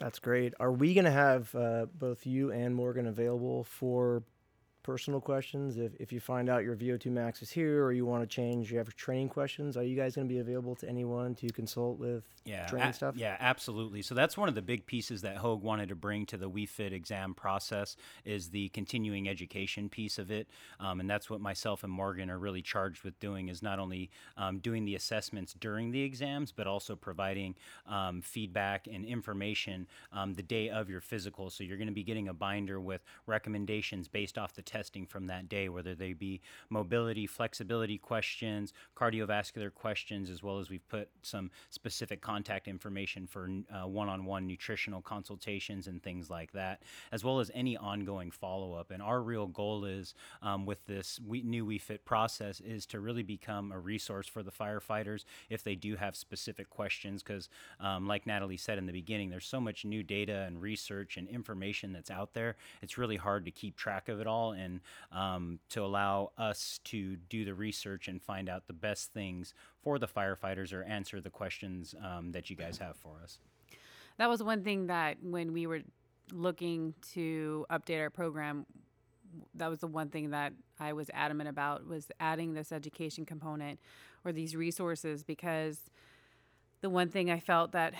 That's 0.00 0.18
great. 0.18 0.54
Are 0.58 0.72
we 0.72 0.94
going 0.94 1.04
to 1.04 1.10
have 1.10 1.54
uh, 1.54 1.86
both 1.94 2.26
you 2.26 2.50
and 2.50 2.74
Morgan 2.74 3.06
available 3.06 3.64
for 3.64 4.22
personal 4.82 5.20
questions? 5.20 5.76
If, 5.76 5.92
if 5.98 6.12
you 6.12 6.20
find 6.20 6.48
out 6.48 6.64
your 6.64 6.76
VO2 6.76 7.06
max 7.06 7.42
is 7.42 7.50
here 7.50 7.84
or 7.84 7.92
you 7.92 8.06
want 8.06 8.22
to 8.22 8.26
change, 8.26 8.70
you 8.70 8.78
have 8.78 8.94
training 8.96 9.28
questions, 9.28 9.76
are 9.76 9.82
you 9.82 9.96
guys 9.96 10.14
going 10.14 10.28
to 10.28 10.32
be 10.32 10.40
available 10.40 10.74
to 10.76 10.88
anyone 10.88 11.34
to 11.36 11.48
consult 11.48 11.98
with 11.98 12.24
yeah, 12.44 12.66
training 12.66 12.88
a- 12.88 12.92
stuff? 12.92 13.16
Yeah, 13.16 13.36
absolutely. 13.38 14.02
So 14.02 14.14
that's 14.14 14.36
one 14.36 14.48
of 14.48 14.54
the 14.54 14.62
big 14.62 14.86
pieces 14.86 15.22
that 15.22 15.36
Hoag 15.36 15.62
wanted 15.62 15.88
to 15.90 15.94
bring 15.94 16.26
to 16.26 16.36
the 16.36 16.50
WeFit 16.50 16.92
exam 16.92 17.34
process 17.34 17.96
is 18.24 18.48
the 18.48 18.68
continuing 18.70 19.28
education 19.28 19.88
piece 19.88 20.18
of 20.18 20.30
it. 20.30 20.48
Um, 20.78 21.00
and 21.00 21.08
that's 21.08 21.28
what 21.28 21.40
myself 21.40 21.84
and 21.84 21.92
Morgan 21.92 22.30
are 22.30 22.38
really 22.38 22.62
charged 22.62 23.04
with 23.04 23.18
doing 23.20 23.48
is 23.48 23.62
not 23.62 23.78
only 23.78 24.10
um, 24.36 24.58
doing 24.58 24.84
the 24.84 24.94
assessments 24.94 25.54
during 25.54 25.90
the 25.90 26.02
exams, 26.02 26.52
but 26.52 26.66
also 26.66 26.96
providing 26.96 27.54
um, 27.86 28.22
feedback 28.22 28.86
and 28.86 29.04
information 29.04 29.86
um, 30.12 30.34
the 30.34 30.42
day 30.42 30.70
of 30.70 30.88
your 30.88 31.00
physical. 31.00 31.50
So 31.50 31.64
you're 31.64 31.76
going 31.76 31.88
to 31.88 31.92
be 31.92 32.04
getting 32.04 32.28
a 32.28 32.34
binder 32.34 32.80
with 32.80 33.04
recommendations 33.26 34.08
based 34.08 34.38
off 34.38 34.54
the 34.54 34.62
testing 34.80 35.04
from 35.04 35.26
that 35.26 35.46
day, 35.46 35.68
whether 35.68 35.94
they 35.94 36.14
be 36.14 36.40
mobility, 36.70 37.26
flexibility 37.26 37.98
questions, 37.98 38.72
cardiovascular 38.96 39.72
questions, 39.74 40.30
as 40.30 40.42
well 40.42 40.58
as 40.58 40.70
we've 40.70 40.88
put 40.88 41.10
some 41.20 41.50
specific 41.68 42.22
contact 42.22 42.66
information 42.66 43.26
for 43.26 43.50
uh, 43.74 43.86
one-on-one 43.86 44.46
nutritional 44.46 45.02
consultations 45.02 45.86
and 45.86 46.02
things 46.02 46.30
like 46.30 46.52
that, 46.52 46.82
as 47.12 47.22
well 47.22 47.40
as 47.40 47.50
any 47.52 47.76
ongoing 47.76 48.30
follow-up. 48.30 48.90
And 48.90 49.02
our 49.02 49.20
real 49.20 49.48
goal 49.48 49.84
is 49.84 50.14
um, 50.40 50.64
with 50.64 50.86
this 50.86 51.20
we, 51.26 51.42
new 51.42 51.66
WeFit 51.66 52.06
process 52.06 52.60
is 52.60 52.86
to 52.86 53.00
really 53.00 53.22
become 53.22 53.72
a 53.72 53.78
resource 53.78 54.26
for 54.26 54.42
the 54.42 54.50
firefighters 54.50 55.24
if 55.50 55.62
they 55.62 55.74
do 55.74 55.96
have 55.96 56.16
specific 56.16 56.70
questions. 56.70 57.22
Because, 57.22 57.50
um, 57.80 58.08
like 58.08 58.26
Natalie 58.26 58.56
said 58.56 58.78
in 58.78 58.86
the 58.86 58.92
beginning, 58.92 59.28
there's 59.28 59.44
so 59.44 59.60
much 59.60 59.84
new 59.84 60.02
data 60.02 60.46
and 60.46 60.62
research 60.62 61.18
and 61.18 61.28
information 61.28 61.92
that's 61.92 62.10
out 62.10 62.32
there. 62.32 62.56
It's 62.80 62.96
really 62.96 63.16
hard 63.16 63.44
to 63.44 63.50
keep 63.50 63.76
track 63.76 64.08
of 64.08 64.20
it 64.20 64.26
all 64.26 64.52
and 64.60 64.80
um, 65.12 65.58
to 65.70 65.82
allow 65.82 66.32
us 66.38 66.80
to 66.84 67.16
do 67.28 67.44
the 67.44 67.54
research 67.54 68.08
and 68.08 68.22
find 68.22 68.48
out 68.48 68.66
the 68.66 68.72
best 68.72 69.12
things 69.12 69.54
for 69.82 69.98
the 69.98 70.06
firefighters 70.06 70.72
or 70.72 70.82
answer 70.84 71.20
the 71.20 71.30
questions 71.30 71.94
um, 72.04 72.32
that 72.32 72.50
you 72.50 72.56
guys 72.56 72.78
have 72.78 72.96
for 72.96 73.20
us. 73.22 73.38
That 74.18 74.28
was 74.28 74.42
one 74.42 74.62
thing 74.62 74.88
that 74.88 75.16
when 75.22 75.52
we 75.52 75.66
were 75.66 75.80
looking 76.32 76.94
to 77.14 77.66
update 77.70 78.00
our 78.00 78.10
program, 78.10 78.66
that 79.54 79.68
was 79.68 79.80
the 79.80 79.86
one 79.86 80.08
thing 80.08 80.30
that 80.30 80.52
I 80.78 80.92
was 80.92 81.10
adamant 81.14 81.48
about 81.48 81.86
was 81.86 82.10
adding 82.20 82.54
this 82.54 82.72
education 82.72 83.24
component 83.24 83.78
or 84.24 84.32
these 84.32 84.54
resources 84.54 85.22
because 85.22 85.78
the 86.80 86.90
one 86.90 87.08
thing 87.08 87.30
I 87.30 87.40
felt 87.40 87.72
that 87.72 87.94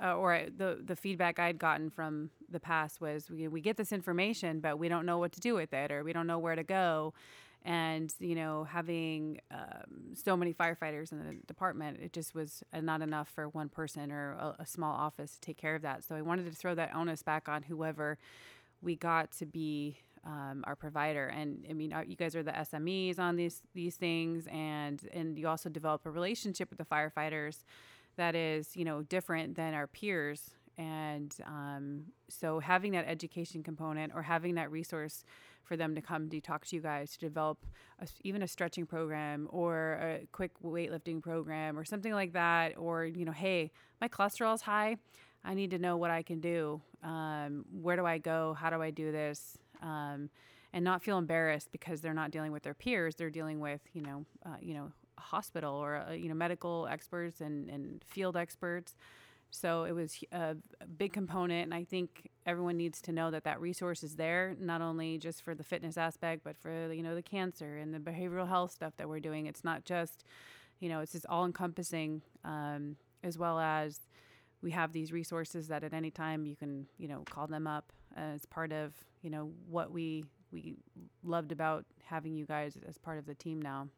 uh, 0.00 0.16
or 0.16 0.32
I, 0.32 0.48
the 0.56 0.78
the 0.84 0.96
feedback 0.96 1.38
I'd 1.38 1.58
gotten 1.58 1.90
from 1.90 2.30
the 2.50 2.60
past 2.60 3.00
was 3.00 3.30
we, 3.30 3.48
we 3.48 3.60
get 3.60 3.76
this 3.76 3.92
information 3.92 4.60
but 4.60 4.78
we 4.78 4.88
don't 4.88 5.06
know 5.06 5.18
what 5.18 5.32
to 5.32 5.40
do 5.40 5.54
with 5.54 5.72
it 5.72 5.90
or 5.90 6.04
we 6.04 6.12
don't 6.12 6.26
know 6.26 6.38
where 6.38 6.54
to 6.54 6.64
go. 6.64 7.14
And 7.64 8.12
you 8.18 8.34
know 8.34 8.64
having 8.64 9.40
um, 9.50 10.14
so 10.14 10.36
many 10.36 10.52
firefighters 10.52 11.12
in 11.12 11.18
the 11.18 11.34
department 11.46 12.00
it 12.02 12.12
just 12.12 12.34
was 12.34 12.62
uh, 12.72 12.80
not 12.80 13.02
enough 13.02 13.28
for 13.28 13.48
one 13.48 13.68
person 13.68 14.10
or 14.10 14.32
a, 14.32 14.56
a, 14.60 14.66
small 14.66 14.94
office 14.94 15.34
to 15.34 15.40
take 15.40 15.58
care 15.58 15.76
of 15.76 15.82
that. 15.82 16.02
So 16.02 16.16
i 16.16 16.22
wanted 16.22 16.46
to 16.46 16.52
throw 16.52 16.74
that 16.74 16.94
onus 16.94 17.22
back 17.22 17.48
on 17.48 17.62
whoever 17.62 18.18
we 18.80 18.96
got 18.96 19.30
to 19.38 19.46
be 19.46 19.98
um, 20.24 20.64
our 20.66 20.74
provider. 20.74 21.28
And 21.28 21.64
i 21.70 21.72
mean 21.72 21.94
you 22.06 22.16
guys 22.16 22.34
are 22.34 22.42
the 22.42 22.50
smes 22.50 23.20
on 23.20 23.36
these 23.36 23.62
these 23.74 23.94
things 23.94 24.48
and 24.50 25.00
and 25.12 25.38
you 25.38 25.46
also 25.46 25.68
develop 25.68 26.04
a 26.04 26.10
relationship 26.10 26.68
with 26.68 26.78
the 26.78 26.84
firefighters 26.84 27.58
that 28.16 28.34
is 28.34 28.76
you 28.76 28.84
know 28.84 29.02
different 29.02 29.56
than 29.56 29.74
our 29.74 29.86
peers. 29.86 30.50
And 30.78 31.34
um, 31.46 32.04
so 32.28 32.58
having 32.58 32.92
that 32.92 33.04
education 33.06 33.62
component 33.62 34.12
or 34.14 34.22
having 34.22 34.54
that 34.54 34.70
resource 34.70 35.22
for 35.64 35.76
them 35.76 35.94
to 35.94 36.00
come 36.00 36.28
to 36.30 36.40
talk 36.40 36.64
to 36.66 36.76
you 36.76 36.82
guys 36.82 37.12
to 37.12 37.18
develop 37.18 37.58
a, 38.00 38.08
even 38.22 38.42
a 38.42 38.48
stretching 38.48 38.86
program 38.86 39.48
or 39.50 39.92
a 39.92 40.26
quick 40.32 40.50
weightlifting 40.62 41.22
program 41.22 41.78
or 41.78 41.84
something 41.84 42.12
like 42.12 42.32
that 42.32 42.76
or 42.78 43.04
you 43.04 43.24
know 43.24 43.32
hey 43.32 43.70
my 44.00 44.08
cholesterol 44.08 44.54
is 44.54 44.62
high. 44.62 44.96
I 45.44 45.54
need 45.54 45.70
to 45.72 45.78
know 45.78 45.96
what 45.96 46.10
i 46.10 46.22
can 46.22 46.40
do. 46.40 46.80
Um, 47.02 47.64
where 47.70 47.96
do 47.96 48.06
i 48.06 48.18
go? 48.18 48.54
How 48.58 48.70
do 48.70 48.80
i 48.80 48.90
do 48.90 49.12
this? 49.12 49.58
Um, 49.82 50.30
and 50.72 50.84
not 50.84 51.02
feel 51.02 51.18
embarrassed 51.18 51.68
because 51.70 52.00
they're 52.00 52.14
not 52.14 52.30
dealing 52.30 52.50
with 52.50 52.62
their 52.62 52.74
peers. 52.74 53.14
They're 53.14 53.30
dealing 53.30 53.60
with 53.60 53.80
you 53.92 54.02
know 54.02 54.24
uh, 54.44 54.56
you 54.60 54.74
know 54.74 54.92
hospital 55.22 55.74
or 55.74 56.04
uh, 56.08 56.12
you 56.12 56.28
know 56.28 56.34
medical 56.34 56.86
experts 56.90 57.40
and, 57.40 57.68
and 57.70 58.04
field 58.04 58.36
experts 58.36 58.94
so 59.54 59.84
it 59.84 59.92
was 59.92 60.18
a, 60.32 60.56
big 60.96 61.12
component, 61.12 61.64
and 61.64 61.74
I 61.74 61.84
think 61.84 62.30
everyone 62.46 62.78
needs 62.78 63.02
to 63.02 63.12
know 63.12 63.30
that 63.30 63.44
that 63.44 63.60
resource 63.60 64.02
is 64.02 64.16
there, 64.16 64.56
not 64.58 64.80
only 64.80 65.18
just 65.18 65.42
for 65.42 65.54
the 65.54 65.62
fitness 65.62 65.98
aspect, 65.98 66.42
but 66.42 66.56
for 66.56 66.90
you 66.90 67.02
know 67.02 67.14
the 67.14 67.22
cancer 67.22 67.76
and 67.76 67.92
the 67.92 67.98
behavioral 67.98 68.48
health 68.48 68.72
stuff 68.72 68.96
that 68.96 69.10
we're 69.10 69.20
doing. 69.20 69.46
It's 69.46 69.62
not 69.62 69.84
just, 69.84 70.24
you 70.80 70.88
know, 70.88 71.00
it's 71.00 71.12
just 71.12 71.26
all 71.26 71.44
encompassing, 71.44 72.22
um, 72.44 72.96
as 73.22 73.36
well 73.36 73.60
as 73.60 74.00
we 74.62 74.70
have 74.70 74.92
these 74.92 75.12
resources 75.12 75.68
that 75.68 75.84
at 75.84 75.92
any 75.92 76.10
time 76.10 76.46
you 76.46 76.56
can 76.56 76.86
you 76.98 77.06
know 77.06 77.22
call 77.30 77.46
them 77.46 77.66
up 77.66 77.92
as 78.16 78.46
part 78.46 78.72
of 78.72 78.94
you 79.20 79.28
know 79.28 79.52
what 79.68 79.92
we 79.92 80.24
we 80.50 80.76
loved 81.22 81.52
about 81.52 81.84
having 82.06 82.34
you 82.34 82.46
guys 82.46 82.78
as 82.88 82.96
part 82.96 83.18
of 83.18 83.26
the 83.26 83.34
team 83.34 83.60
now. 83.60 83.88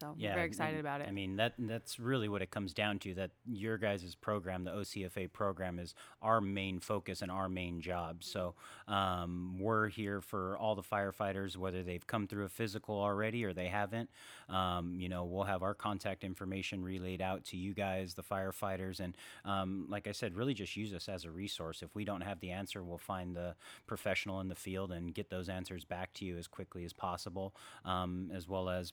So 0.00 0.14
Yeah, 0.18 0.34
very 0.34 0.46
excited 0.46 0.78
and, 0.78 0.80
about 0.80 1.00
it. 1.00 1.08
I 1.08 1.10
mean, 1.10 1.36
that 1.36 1.54
that's 1.58 1.98
really 1.98 2.28
what 2.28 2.42
it 2.42 2.50
comes 2.50 2.74
down 2.74 2.98
to. 3.00 3.14
That 3.14 3.30
your 3.46 3.78
guys' 3.78 4.14
program, 4.14 4.64
the 4.64 4.72
OCFA 4.72 5.32
program, 5.32 5.78
is 5.78 5.94
our 6.20 6.40
main 6.40 6.80
focus 6.80 7.22
and 7.22 7.30
our 7.30 7.48
main 7.48 7.80
job. 7.80 8.22
So 8.22 8.54
um, 8.88 9.56
we're 9.58 9.88
here 9.88 10.20
for 10.20 10.58
all 10.58 10.74
the 10.74 10.82
firefighters, 10.82 11.56
whether 11.56 11.82
they've 11.82 12.06
come 12.06 12.26
through 12.26 12.44
a 12.44 12.48
physical 12.48 13.00
already 13.00 13.44
or 13.44 13.54
they 13.54 13.68
haven't. 13.68 14.10
Um, 14.50 15.00
you 15.00 15.08
know, 15.08 15.24
we'll 15.24 15.44
have 15.44 15.62
our 15.62 15.74
contact 15.74 16.24
information 16.24 16.82
relayed 16.82 17.22
out 17.22 17.44
to 17.46 17.56
you 17.56 17.72
guys, 17.72 18.12
the 18.12 18.22
firefighters, 18.22 19.00
and 19.00 19.16
um, 19.46 19.86
like 19.88 20.06
I 20.06 20.12
said, 20.12 20.36
really 20.36 20.54
just 20.54 20.76
use 20.76 20.92
us 20.92 21.08
as 21.08 21.24
a 21.24 21.30
resource. 21.30 21.82
If 21.82 21.94
we 21.94 22.04
don't 22.04 22.20
have 22.20 22.40
the 22.40 22.50
answer, 22.50 22.84
we'll 22.84 22.98
find 22.98 23.34
the 23.34 23.54
professional 23.86 24.40
in 24.40 24.48
the 24.48 24.54
field 24.54 24.92
and 24.92 25.14
get 25.14 25.30
those 25.30 25.48
answers 25.48 25.84
back 25.84 26.12
to 26.14 26.26
you 26.26 26.36
as 26.36 26.46
quickly 26.46 26.84
as 26.84 26.92
possible, 26.92 27.54
um, 27.86 28.30
as 28.34 28.46
well 28.46 28.68
as 28.68 28.92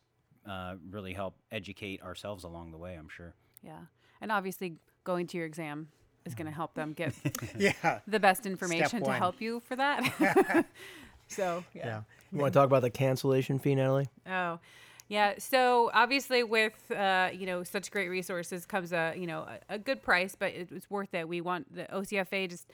uh, 0.50 0.76
really 0.90 1.14
help 1.14 1.36
educate 1.52 2.02
ourselves 2.02 2.44
along 2.44 2.72
the 2.72 2.78
way. 2.78 2.96
I'm 2.96 3.10
sure. 3.10 3.34
yeah, 3.64 3.80
and 4.22 4.32
obviously 4.32 4.76
going 5.04 5.28
to 5.28 5.38
your 5.38 5.46
exam 5.46 5.88
is 6.26 6.34
going 6.36 6.46
to 6.46 6.52
help 6.54 6.74
them 6.74 6.94
get 6.94 7.14
Yeah. 7.58 8.00
the 8.08 8.20
best 8.20 8.46
information 8.46 9.04
to 9.04 9.12
help 9.14 9.42
you 9.42 9.60
for 9.60 9.76
that. 9.76 10.02
so 11.28 11.64
yeah. 11.74 11.86
Yeah. 11.86 12.02
You 12.32 12.40
want 12.40 12.54
to 12.54 12.60
talk 12.60 12.66
about 12.68 12.82
the 12.82 12.90
cancellation 12.90 13.60
fee, 13.60 13.76
Natalie? 13.76 14.08
Oh, 14.28 14.60
yeah. 15.08 15.34
So 15.38 15.92
obviously, 15.94 16.44
with 16.44 16.92
uh, 16.92 17.30
you 17.34 17.46
know 17.46 17.64
such 17.64 17.92
great 17.92 18.10
resources 18.10 18.66
comes 18.66 18.92
a 18.94 19.14
you 19.16 19.28
know 19.28 19.42
a, 19.70 19.76
a 19.76 19.78
good 19.78 20.02
price, 20.02 20.36
but 20.38 20.54
it, 20.54 20.70
it's 20.72 20.90
worth 20.90 21.14
it. 21.14 21.28
We 21.28 21.42
want 21.42 21.74
the 21.76 21.84
OCFA 21.94 22.50
just 22.50 22.72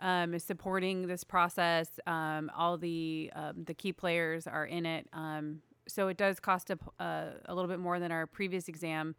um, 0.00 0.32
is 0.34 0.44
supporting 0.44 1.06
this 1.08 1.24
process. 1.24 1.88
Um, 2.06 2.50
all 2.56 2.78
the 2.78 3.30
um, 3.34 3.64
the 3.64 3.74
key 3.74 3.92
players 3.92 4.46
are 4.46 4.64
in 4.64 4.86
it. 4.86 5.08
Um, 5.12 5.60
so 5.88 6.08
it 6.08 6.16
does 6.16 6.40
cost 6.40 6.70
a, 6.70 6.78
uh, 6.98 7.30
a 7.46 7.54
little 7.54 7.68
bit 7.68 7.78
more 7.78 7.98
than 7.98 8.12
our 8.12 8.26
previous 8.26 8.68
exam, 8.68 9.14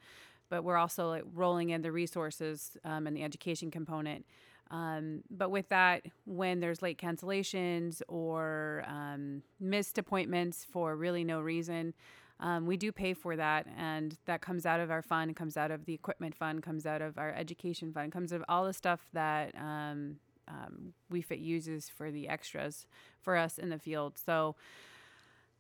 but 0.49 0.63
we're 0.63 0.77
also 0.77 1.09
like 1.09 1.23
rolling 1.33 1.69
in 1.69 1.81
the 1.81 1.91
resources 1.91 2.77
um, 2.83 3.07
and 3.07 3.15
the 3.15 3.23
education 3.23 3.71
component. 3.71 4.25
Um, 4.71 5.21
but 5.29 5.51
with 5.51 5.69
that, 5.69 6.03
when 6.25 6.59
there's 6.59 6.81
late 6.81 6.97
cancellations 6.97 8.01
or 8.07 8.83
um, 8.87 9.43
missed 9.59 9.97
appointments 9.97 10.65
for 10.69 10.95
really 10.95 11.23
no 11.23 11.41
reason, 11.41 11.93
um, 12.39 12.65
we 12.65 12.75
do 12.75 12.91
pay 12.91 13.13
for 13.13 13.35
that, 13.35 13.67
and 13.77 14.17
that 14.25 14.41
comes 14.41 14.65
out 14.65 14.79
of 14.79 14.89
our 14.89 15.01
fund, 15.01 15.35
comes 15.35 15.55
out 15.55 15.71
of 15.71 15.85
the 15.85 15.93
equipment 15.93 16.35
fund, 16.35 16.63
comes 16.63 16.85
out 16.85 17.01
of 17.01 17.17
our 17.17 17.31
education 17.33 17.93
fund, 17.93 18.11
comes 18.11 18.33
out 18.33 18.37
of 18.37 18.45
all 18.49 18.65
the 18.65 18.73
stuff 18.73 19.07
that 19.13 19.53
um, 19.55 20.17
um, 20.47 20.93
WeFit 21.11 21.41
uses 21.41 21.87
for 21.87 22.11
the 22.11 22.27
extras 22.27 22.87
for 23.21 23.37
us 23.37 23.57
in 23.57 23.69
the 23.69 23.79
field. 23.79 24.17
So. 24.17 24.55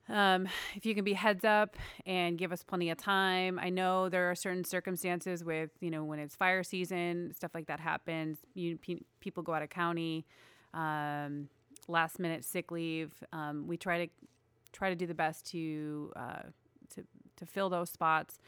Um, 0.09 0.47
if 0.75 0.85
you 0.85 0.93
can 0.95 1.03
be 1.03 1.13
heads 1.13 1.45
up 1.45 1.77
and 2.05 2.37
give 2.37 2.51
us 2.51 2.63
plenty 2.63 2.89
of 2.89 2.97
time. 2.97 3.57
I 3.57 3.69
know 3.69 4.09
there 4.09 4.29
are 4.29 4.35
certain 4.35 4.63
circumstances 4.63 5.43
with, 5.43 5.71
you 5.79 5.89
know, 5.89 6.03
when 6.03 6.19
it's 6.19 6.35
fire 6.35 6.63
season, 6.63 7.31
stuff 7.33 7.51
like 7.53 7.67
that 7.67 7.79
happens. 7.79 8.39
You, 8.53 8.77
pe- 8.77 9.01
people 9.21 9.43
go 9.43 9.53
out 9.53 9.63
of 9.63 9.69
county, 9.69 10.25
um, 10.73 11.47
last 11.87 12.19
minute 12.19 12.43
sick 12.43 12.71
leave. 12.71 13.13
Um, 13.31 13.65
we 13.67 13.77
try 13.77 14.05
to 14.05 14.11
try 14.73 14.89
to 14.89 14.95
do 14.95 15.05
the 15.05 15.13
best 15.13 15.45
to 15.51 16.11
uh, 16.15 16.41
to 16.95 17.03
to 17.37 17.45
fill 17.45 17.69
those 17.69 17.89
spots. 17.89 18.39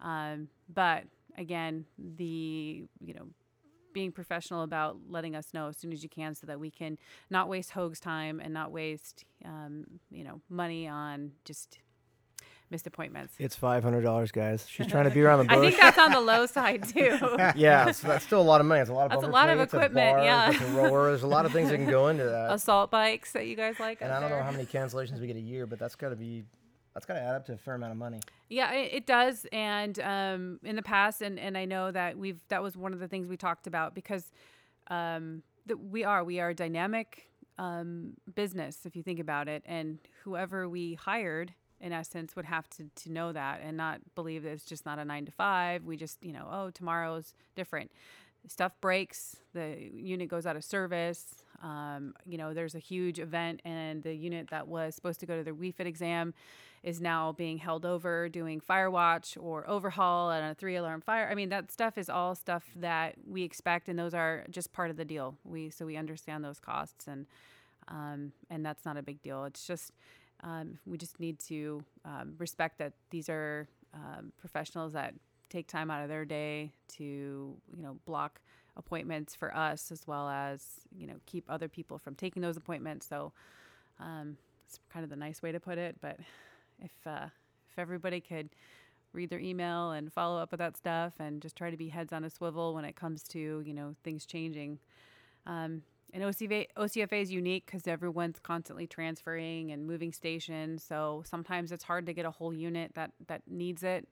Um, 0.00 0.48
but 0.72 1.04
again, 1.38 1.84
the 1.98 2.84
you 3.00 3.14
know 3.14 3.26
being 3.94 4.12
professional 4.12 4.62
about 4.62 4.98
letting 5.08 5.34
us 5.34 5.54
know 5.54 5.68
as 5.68 5.78
soon 5.78 5.92
as 5.92 6.02
you 6.02 6.10
can 6.10 6.34
so 6.34 6.46
that 6.46 6.60
we 6.60 6.70
can 6.70 6.98
not 7.30 7.48
waste 7.48 7.70
Hoag's 7.70 8.00
time 8.00 8.40
and 8.40 8.52
not 8.52 8.70
waste 8.70 9.24
um, 9.46 9.86
you 10.10 10.22
know 10.24 10.42
money 10.50 10.86
on 10.86 11.32
just 11.46 11.78
missed 12.70 12.86
appointments. 12.86 13.34
It's 13.38 13.54
five 13.56 13.82
hundred 13.82 14.02
dollars, 14.02 14.32
guys. 14.32 14.66
She's 14.68 14.86
trying 14.86 15.04
to 15.04 15.10
be 15.10 15.20
around 15.22 15.46
the 15.46 15.52
I 15.54 15.60
think 15.60 15.78
that's 15.80 15.98
on 15.98 16.10
the 16.10 16.20
low 16.20 16.44
side 16.46 16.86
too. 16.88 17.18
yeah, 17.56 17.90
so 17.92 18.08
that's 18.08 18.24
still 18.24 18.40
a 18.40 18.42
lot 18.42 18.60
of 18.60 18.66
money. 18.66 18.80
It's 18.80 18.90
a 18.90 18.94
lot 18.94 19.06
of 19.06 19.10
That's 19.10 19.22
a 19.22 19.30
bumper 19.30 19.32
lot 19.32 19.50
of 19.50 19.60
equipment, 19.60 20.08
a 20.08 20.12
bar, 20.12 20.24
yeah. 20.24 20.50
A 20.50 20.66
rower. 20.72 21.08
There's 21.08 21.22
a 21.22 21.26
lot 21.28 21.46
of 21.46 21.52
things 21.52 21.70
that 21.70 21.76
can 21.76 21.88
go 21.88 22.08
into 22.08 22.24
that. 22.24 22.50
Assault 22.52 22.90
bikes 22.90 23.32
that 23.32 23.46
you 23.46 23.56
guys 23.56 23.78
like. 23.78 24.02
and 24.02 24.12
I 24.12 24.20
don't 24.20 24.30
know 24.30 24.42
how 24.42 24.50
many 24.50 24.66
cancellations 24.66 25.20
we 25.20 25.26
get 25.26 25.36
a 25.36 25.40
year, 25.40 25.66
but 25.66 25.78
that's 25.78 25.94
got 25.94 26.10
to 26.10 26.16
be 26.16 26.44
that's 26.94 27.06
got 27.06 27.14
to 27.14 27.20
add 27.20 27.34
up 27.34 27.44
to 27.46 27.52
a 27.52 27.56
fair 27.56 27.74
amount 27.74 27.92
of 27.92 27.98
money. 27.98 28.20
Yeah, 28.48 28.72
it, 28.72 29.04
does. 29.04 29.46
And 29.52 29.98
um, 29.98 30.60
in 30.62 30.76
the 30.76 30.82
past, 30.82 31.22
and, 31.22 31.38
and 31.40 31.58
I 31.58 31.64
know 31.64 31.90
that 31.90 32.16
we've 32.16 32.40
that 32.48 32.62
was 32.62 32.76
one 32.76 32.92
of 32.92 33.00
the 33.00 33.08
things 33.08 33.26
we 33.26 33.36
talked 33.36 33.66
about 33.66 33.94
because 33.94 34.30
um, 34.88 35.42
that 35.66 35.76
we 35.76 36.04
are 36.04 36.22
we 36.22 36.38
are 36.38 36.50
a 36.50 36.54
dynamic 36.54 37.28
um, 37.58 38.14
business 38.34 38.80
if 38.84 38.94
you 38.94 39.02
think 39.02 39.18
about 39.18 39.48
it, 39.48 39.64
and 39.66 39.98
whoever 40.22 40.68
we 40.68 40.94
hired 40.94 41.52
in 41.80 41.92
essence 41.92 42.36
would 42.36 42.44
have 42.44 42.70
to 42.70 42.84
to 42.94 43.10
know 43.10 43.32
that 43.32 43.60
and 43.62 43.76
not 43.76 44.00
believe 44.14 44.44
that 44.44 44.50
it's 44.50 44.64
just 44.64 44.86
not 44.86 45.00
a 45.00 45.04
nine 45.04 45.26
to 45.26 45.32
five. 45.32 45.84
We 45.84 45.96
just 45.96 46.22
you 46.22 46.32
know 46.32 46.48
oh 46.50 46.70
tomorrow's 46.70 47.34
different. 47.56 47.90
Stuff 48.46 48.72
breaks, 48.82 49.36
the 49.54 49.90
unit 49.94 50.28
goes 50.28 50.46
out 50.46 50.54
of 50.54 50.62
service. 50.62 51.24
Um, 51.62 52.14
you 52.26 52.36
know, 52.36 52.52
there's 52.52 52.74
a 52.74 52.78
huge 52.78 53.18
event, 53.18 53.62
and 53.64 54.02
the 54.02 54.14
unit 54.14 54.48
that 54.50 54.68
was 54.68 54.94
supposed 54.94 55.18
to 55.20 55.26
go 55.26 55.38
to 55.38 55.42
the 55.42 55.52
WeFit 55.52 55.86
exam 55.86 56.34
is 56.84 57.00
now 57.00 57.32
being 57.32 57.56
held 57.56 57.86
over 57.86 58.28
doing 58.28 58.60
fire 58.60 58.90
watch 58.90 59.38
or 59.40 59.68
overhaul 59.68 60.30
and 60.30 60.52
a 60.52 60.54
three 60.54 60.76
alarm 60.76 61.00
fire. 61.00 61.26
I 61.30 61.34
mean, 61.34 61.48
that 61.48 61.72
stuff 61.72 61.96
is 61.96 62.10
all 62.10 62.34
stuff 62.34 62.62
that 62.76 63.14
we 63.26 63.42
expect, 63.42 63.88
and 63.88 63.98
those 63.98 64.12
are 64.12 64.44
just 64.50 64.70
part 64.72 64.90
of 64.90 64.98
the 64.98 65.04
deal. 65.04 65.34
We 65.44 65.70
so 65.70 65.86
we 65.86 65.96
understand 65.96 66.44
those 66.44 66.60
costs, 66.60 67.08
and 67.08 67.26
um, 67.88 68.32
and 68.50 68.64
that's 68.64 68.84
not 68.84 68.98
a 68.98 69.02
big 69.02 69.22
deal. 69.22 69.46
It's 69.46 69.66
just 69.66 69.92
um, 70.42 70.78
we 70.84 70.98
just 70.98 71.18
need 71.18 71.38
to 71.40 71.82
um, 72.04 72.34
respect 72.36 72.78
that 72.78 72.92
these 73.08 73.30
are 73.30 73.66
um, 73.94 74.32
professionals 74.38 74.92
that 74.92 75.14
take 75.48 75.66
time 75.66 75.90
out 75.90 76.02
of 76.02 76.10
their 76.10 76.26
day 76.26 76.70
to 76.96 77.56
you 77.74 77.82
know 77.82 77.96
block 78.04 78.42
appointments 78.76 79.34
for 79.34 79.56
us 79.56 79.90
as 79.90 80.06
well 80.06 80.28
as 80.28 80.66
you 80.94 81.06
know 81.06 81.14
keep 81.24 81.44
other 81.48 81.68
people 81.68 81.96
from 81.96 82.14
taking 82.14 82.42
those 82.42 82.58
appointments. 82.58 83.06
So 83.08 83.32
um, 83.98 84.36
it's 84.66 84.78
kind 84.92 85.02
of 85.02 85.08
the 85.08 85.16
nice 85.16 85.40
way 85.40 85.50
to 85.50 85.60
put 85.60 85.78
it, 85.78 85.96
but 86.02 86.18
if 86.84 86.92
uh, 87.06 87.26
if 87.70 87.78
everybody 87.78 88.20
could 88.20 88.50
read 89.12 89.30
their 89.30 89.40
email 89.40 89.92
and 89.92 90.12
follow 90.12 90.40
up 90.40 90.50
with 90.50 90.58
that 90.58 90.76
stuff 90.76 91.14
and 91.18 91.40
just 91.40 91.56
try 91.56 91.70
to 91.70 91.76
be 91.76 91.88
heads 91.88 92.12
on 92.12 92.24
a 92.24 92.30
swivel 92.30 92.74
when 92.74 92.84
it 92.84 92.96
comes 92.96 93.22
to 93.22 93.62
you 93.64 93.74
know 93.74 93.94
things 94.04 94.26
changing. 94.26 94.78
Um, 95.46 95.82
and 96.12 96.22
OCFA, 96.22 96.66
OCFA 96.76 97.22
is 97.22 97.32
unique 97.32 97.66
because 97.66 97.88
everyone's 97.88 98.38
constantly 98.38 98.86
transferring 98.86 99.72
and 99.72 99.84
moving 99.84 100.12
stations. 100.12 100.84
So 100.84 101.24
sometimes 101.26 101.72
it's 101.72 101.82
hard 101.82 102.06
to 102.06 102.12
get 102.12 102.24
a 102.24 102.30
whole 102.30 102.54
unit 102.54 102.92
that 102.94 103.10
that 103.26 103.42
needs 103.48 103.82
it. 103.82 104.08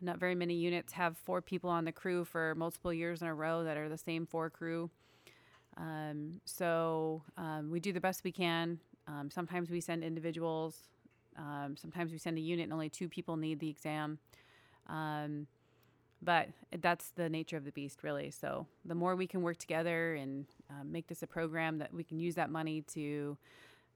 Not 0.00 0.18
very 0.18 0.34
many 0.34 0.54
units 0.54 0.92
have 0.92 1.16
four 1.16 1.40
people 1.40 1.70
on 1.70 1.86
the 1.86 1.92
crew 1.92 2.26
for 2.26 2.54
multiple 2.56 2.92
years 2.92 3.22
in 3.22 3.28
a 3.28 3.34
row 3.34 3.64
that 3.64 3.78
are 3.78 3.88
the 3.88 3.96
same 3.96 4.26
four 4.26 4.50
crew. 4.50 4.90
Um, 5.78 6.40
so 6.44 7.22
um, 7.38 7.70
we 7.70 7.80
do 7.80 7.92
the 7.92 8.00
best 8.00 8.22
we 8.22 8.32
can. 8.32 8.78
Um, 9.08 9.30
sometimes 9.30 9.70
we 9.70 9.80
send 9.80 10.04
individuals. 10.04 10.76
Um, 11.38 11.76
sometimes 11.76 12.12
we 12.12 12.18
send 12.18 12.38
a 12.38 12.40
unit 12.40 12.64
and 12.64 12.72
only 12.72 12.88
two 12.88 13.08
people 13.08 13.36
need 13.36 13.60
the 13.60 13.68
exam. 13.68 14.18
Um, 14.88 15.46
but 16.22 16.48
that's 16.80 17.10
the 17.10 17.28
nature 17.28 17.56
of 17.56 17.64
the 17.64 17.72
beast, 17.72 18.02
really. 18.02 18.30
So 18.30 18.66
the 18.84 18.94
more 18.94 19.16
we 19.16 19.26
can 19.26 19.42
work 19.42 19.58
together 19.58 20.14
and 20.14 20.46
um, 20.70 20.90
make 20.90 21.08
this 21.08 21.22
a 21.22 21.26
program 21.26 21.78
that 21.78 21.92
we 21.92 22.04
can 22.04 22.18
use 22.18 22.34
that 22.36 22.50
money 22.50 22.82
to 22.94 23.36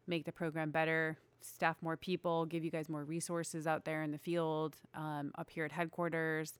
make 0.07 0.25
the 0.25 0.33
program 0.33 0.71
better, 0.71 1.17
staff 1.41 1.77
more 1.81 1.97
people, 1.97 2.45
give 2.45 2.65
you 2.65 2.71
guys 2.71 2.89
more 2.89 3.05
resources 3.05 3.67
out 3.67 3.85
there 3.85 4.03
in 4.03 4.11
the 4.11 4.19
field, 4.19 4.77
um, 4.95 5.33
up 5.39 5.49
here 5.51 5.65
at 5.65 5.73
headquarters. 5.73 6.59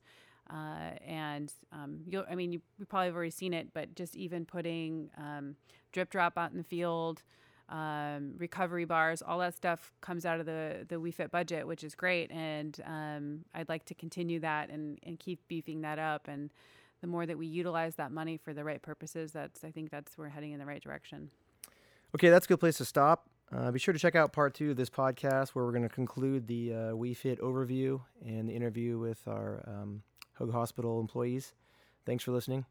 Uh, 0.49 0.95
and 1.05 1.53
um, 1.71 1.99
you'll, 2.07 2.25
I 2.29 2.35
mean, 2.35 2.51
you, 2.51 2.61
you 2.79 2.85
probably 2.85 3.07
have 3.07 3.15
already 3.15 3.31
seen 3.31 3.53
it, 3.53 3.69
but 3.73 3.95
just 3.95 4.15
even 4.15 4.45
putting 4.45 5.09
um, 5.17 5.55
drip 5.91 6.09
drop 6.09 6.37
out 6.37 6.51
in 6.51 6.57
the 6.57 6.63
field, 6.63 7.23
um, 7.71 8.33
recovery 8.37 8.85
bars, 8.85 9.21
all 9.21 9.39
that 9.39 9.55
stuff 9.55 9.93
comes 10.01 10.25
out 10.25 10.39
of 10.39 10.45
the 10.45 10.85
the 10.87 10.97
WeFit 10.97 11.31
budget, 11.31 11.65
which 11.65 11.83
is 11.83 11.95
great. 11.95 12.29
And 12.31 12.79
um, 12.85 13.45
I'd 13.55 13.69
like 13.69 13.85
to 13.85 13.95
continue 13.95 14.39
that 14.41 14.69
and, 14.69 14.99
and 15.03 15.17
keep 15.17 15.47
beefing 15.47 15.81
that 15.81 15.97
up. 15.97 16.27
And 16.27 16.51
the 16.99 17.07
more 17.07 17.25
that 17.25 17.37
we 17.37 17.47
utilize 17.47 17.95
that 17.95 18.11
money 18.11 18.37
for 18.37 18.53
the 18.53 18.63
right 18.63 18.81
purposes, 18.81 19.31
that's 19.31 19.63
I 19.63 19.71
think 19.71 19.89
that's 19.89 20.17
we're 20.17 20.29
heading 20.29 20.51
in 20.51 20.59
the 20.59 20.65
right 20.65 20.83
direction. 20.83 21.31
Okay, 22.13 22.29
that's 22.29 22.45
a 22.45 22.49
good 22.49 22.59
place 22.59 22.77
to 22.77 22.85
stop. 22.85 23.27
Uh, 23.55 23.71
be 23.71 23.79
sure 23.79 23.93
to 23.93 23.99
check 23.99 24.15
out 24.15 24.31
part 24.31 24.53
two 24.53 24.71
of 24.71 24.77
this 24.77 24.89
podcast, 24.89 25.49
where 25.49 25.65
we're 25.65 25.71
going 25.71 25.83
to 25.83 25.89
conclude 25.89 26.47
the 26.47 26.73
uh, 26.73 26.77
WeFit 26.91 27.39
overview 27.39 28.01
and 28.25 28.47
the 28.47 28.53
interview 28.53 28.97
with 28.97 29.27
our 29.27 29.63
um, 29.67 30.03
Hoag 30.35 30.51
Hospital 30.51 30.99
employees. 30.99 31.53
Thanks 32.05 32.23
for 32.23 32.31
listening. 32.31 32.65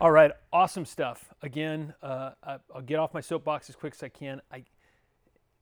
All 0.00 0.10
right, 0.10 0.32
awesome 0.52 0.84
stuff. 0.84 1.32
Again, 1.40 1.94
uh, 2.02 2.32
I'll 2.42 2.82
get 2.84 2.98
off 2.98 3.14
my 3.14 3.20
soapbox 3.20 3.70
as 3.70 3.76
quick 3.76 3.94
as 3.94 4.02
I 4.02 4.08
can. 4.08 4.42
I, 4.50 4.64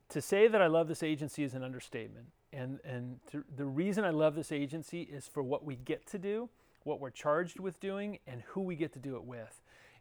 to 0.08 0.22
say 0.22 0.48
that 0.48 0.62
I 0.62 0.68
love 0.68 0.88
this 0.88 1.02
agency 1.02 1.44
is 1.44 1.52
an 1.52 1.62
understatement, 1.62 2.28
and 2.50 2.80
and 2.82 3.20
to, 3.30 3.44
the 3.54 3.66
reason 3.66 4.04
I 4.04 4.10
love 4.10 4.34
this 4.34 4.50
agency 4.50 5.02
is 5.02 5.28
for 5.28 5.42
what 5.42 5.66
we 5.66 5.76
get 5.76 6.06
to 6.08 6.18
do, 6.18 6.48
what 6.84 6.98
we're 6.98 7.10
charged 7.10 7.60
with 7.60 7.78
doing, 7.78 8.20
and 8.26 8.40
who 8.46 8.62
we 8.62 8.74
get 8.74 8.94
to 8.94 8.98
do 8.98 9.16
it 9.16 9.24
with, 9.24 9.60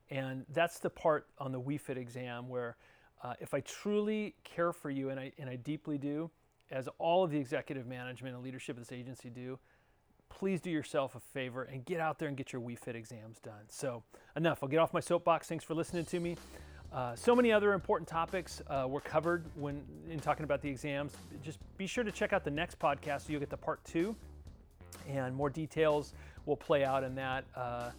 and 0.09 0.45
that's 0.53 0.79
the 0.79 0.89
part 0.89 1.27
on 1.37 1.51
the 1.51 1.59
WeFit 1.59 1.97
exam 1.97 2.47
where, 2.47 2.77
uh, 3.23 3.33
if 3.41 3.53
I 3.53 3.59
truly 3.59 4.35
care 4.45 4.71
for 4.71 4.89
you, 4.89 5.09
and 5.09 5.19
I 5.19 5.33
and 5.39 5.49
I 5.49 5.57
deeply 5.57 5.97
do, 5.97 6.31
as 6.71 6.87
all 6.99 7.25
of 7.25 7.31
the 7.31 7.37
executive 7.37 7.85
management 7.85 8.33
and 8.33 8.43
leadership 8.45 8.77
of 8.77 8.83
this 8.83 8.93
agency 8.93 9.29
do, 9.29 9.59
please 10.39 10.61
do 10.61 10.71
yourself 10.71 11.15
a 11.15 11.19
favor 11.19 11.63
and 11.63 11.85
get 11.85 11.99
out 11.99 12.17
there 12.17 12.27
and 12.27 12.37
get 12.37 12.51
your 12.51 12.61
WeFit 12.61 12.95
exams 12.95 13.39
done. 13.39 13.63
So, 13.67 14.03
enough. 14.35 14.59
I'll 14.63 14.69
get 14.69 14.79
off 14.79 14.93
my 14.93 14.99
soapbox. 14.99 15.47
Thanks 15.47 15.63
for 15.63 15.75
listening 15.75 16.05
to 16.05 16.19
me. 16.19 16.37
Uh, 16.91 17.15
so 17.15 17.35
many 17.35 17.51
other 17.51 17.73
important 17.73 18.07
topics 18.07 18.61
uh, 18.67 18.85
were 18.87 19.01
covered 19.01 19.45
when 19.55 19.81
in 20.09 20.19
talking 20.19 20.43
about 20.43 20.61
the 20.61 20.69
exams. 20.69 21.13
Just 21.43 21.59
be 21.77 21.85
sure 21.85 22.03
to 22.03 22.11
check 22.11 22.33
out 22.33 22.43
the 22.43 22.51
next 22.51 22.79
podcast 22.79 23.21
so 23.21 23.31
you'll 23.31 23.39
get 23.39 23.49
the 23.49 23.57
part 23.57 23.83
two, 23.85 24.15
and 25.07 25.35
more 25.35 25.49
details 25.49 26.13
will 26.45 26.57
play 26.57 26.83
out 26.83 27.03
in 27.03 27.15
that. 27.15 27.45
Uh, 27.55 27.91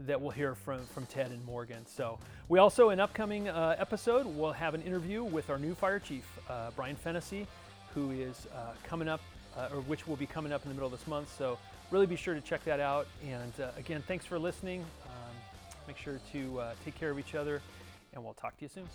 that 0.00 0.20
we'll 0.20 0.30
hear 0.30 0.54
from, 0.54 0.84
from 0.88 1.06
Ted 1.06 1.30
and 1.30 1.42
Morgan. 1.46 1.86
So, 1.86 2.18
we 2.50 2.58
also, 2.58 2.90
in 2.90 3.00
upcoming 3.00 3.48
uh, 3.48 3.76
episode, 3.78 4.26
we'll 4.26 4.52
have 4.52 4.74
an 4.74 4.82
interview 4.82 5.24
with 5.24 5.48
our 5.48 5.58
new 5.58 5.74
fire 5.74 5.98
chief, 5.98 6.24
uh, 6.50 6.70
Brian 6.76 6.96
Fennessy, 6.96 7.46
who 7.94 8.10
is 8.10 8.46
uh, 8.54 8.72
coming 8.84 9.08
up, 9.08 9.22
or 9.72 9.80
which 9.80 10.06
will 10.06 10.16
be 10.16 10.26
coming 10.26 10.52
up 10.52 10.62
in 10.64 10.68
the 10.68 10.74
middle 10.74 10.92
of 10.92 10.92
this 10.92 11.08
month. 11.08 11.34
So, 11.38 11.56
really 11.90 12.06
be 12.06 12.16
sure 12.16 12.34
to 12.34 12.40
check 12.40 12.64
that 12.64 12.80
out. 12.80 13.06
And 13.26 13.52
again, 13.76 14.02
thanks 14.06 14.24
for 14.24 14.38
listening. 14.38 14.80
Um, 15.06 15.34
make 15.86 15.96
sure 15.96 16.20
to 16.32 16.62
take 16.84 16.98
care 16.98 17.10
of 17.10 17.18
each 17.18 17.34
other 17.34 17.62
and 18.12 18.24
we'll 18.24 18.34
talk 18.34 18.56
to 18.58 18.64
you 18.64 18.68
soon. 18.68 18.88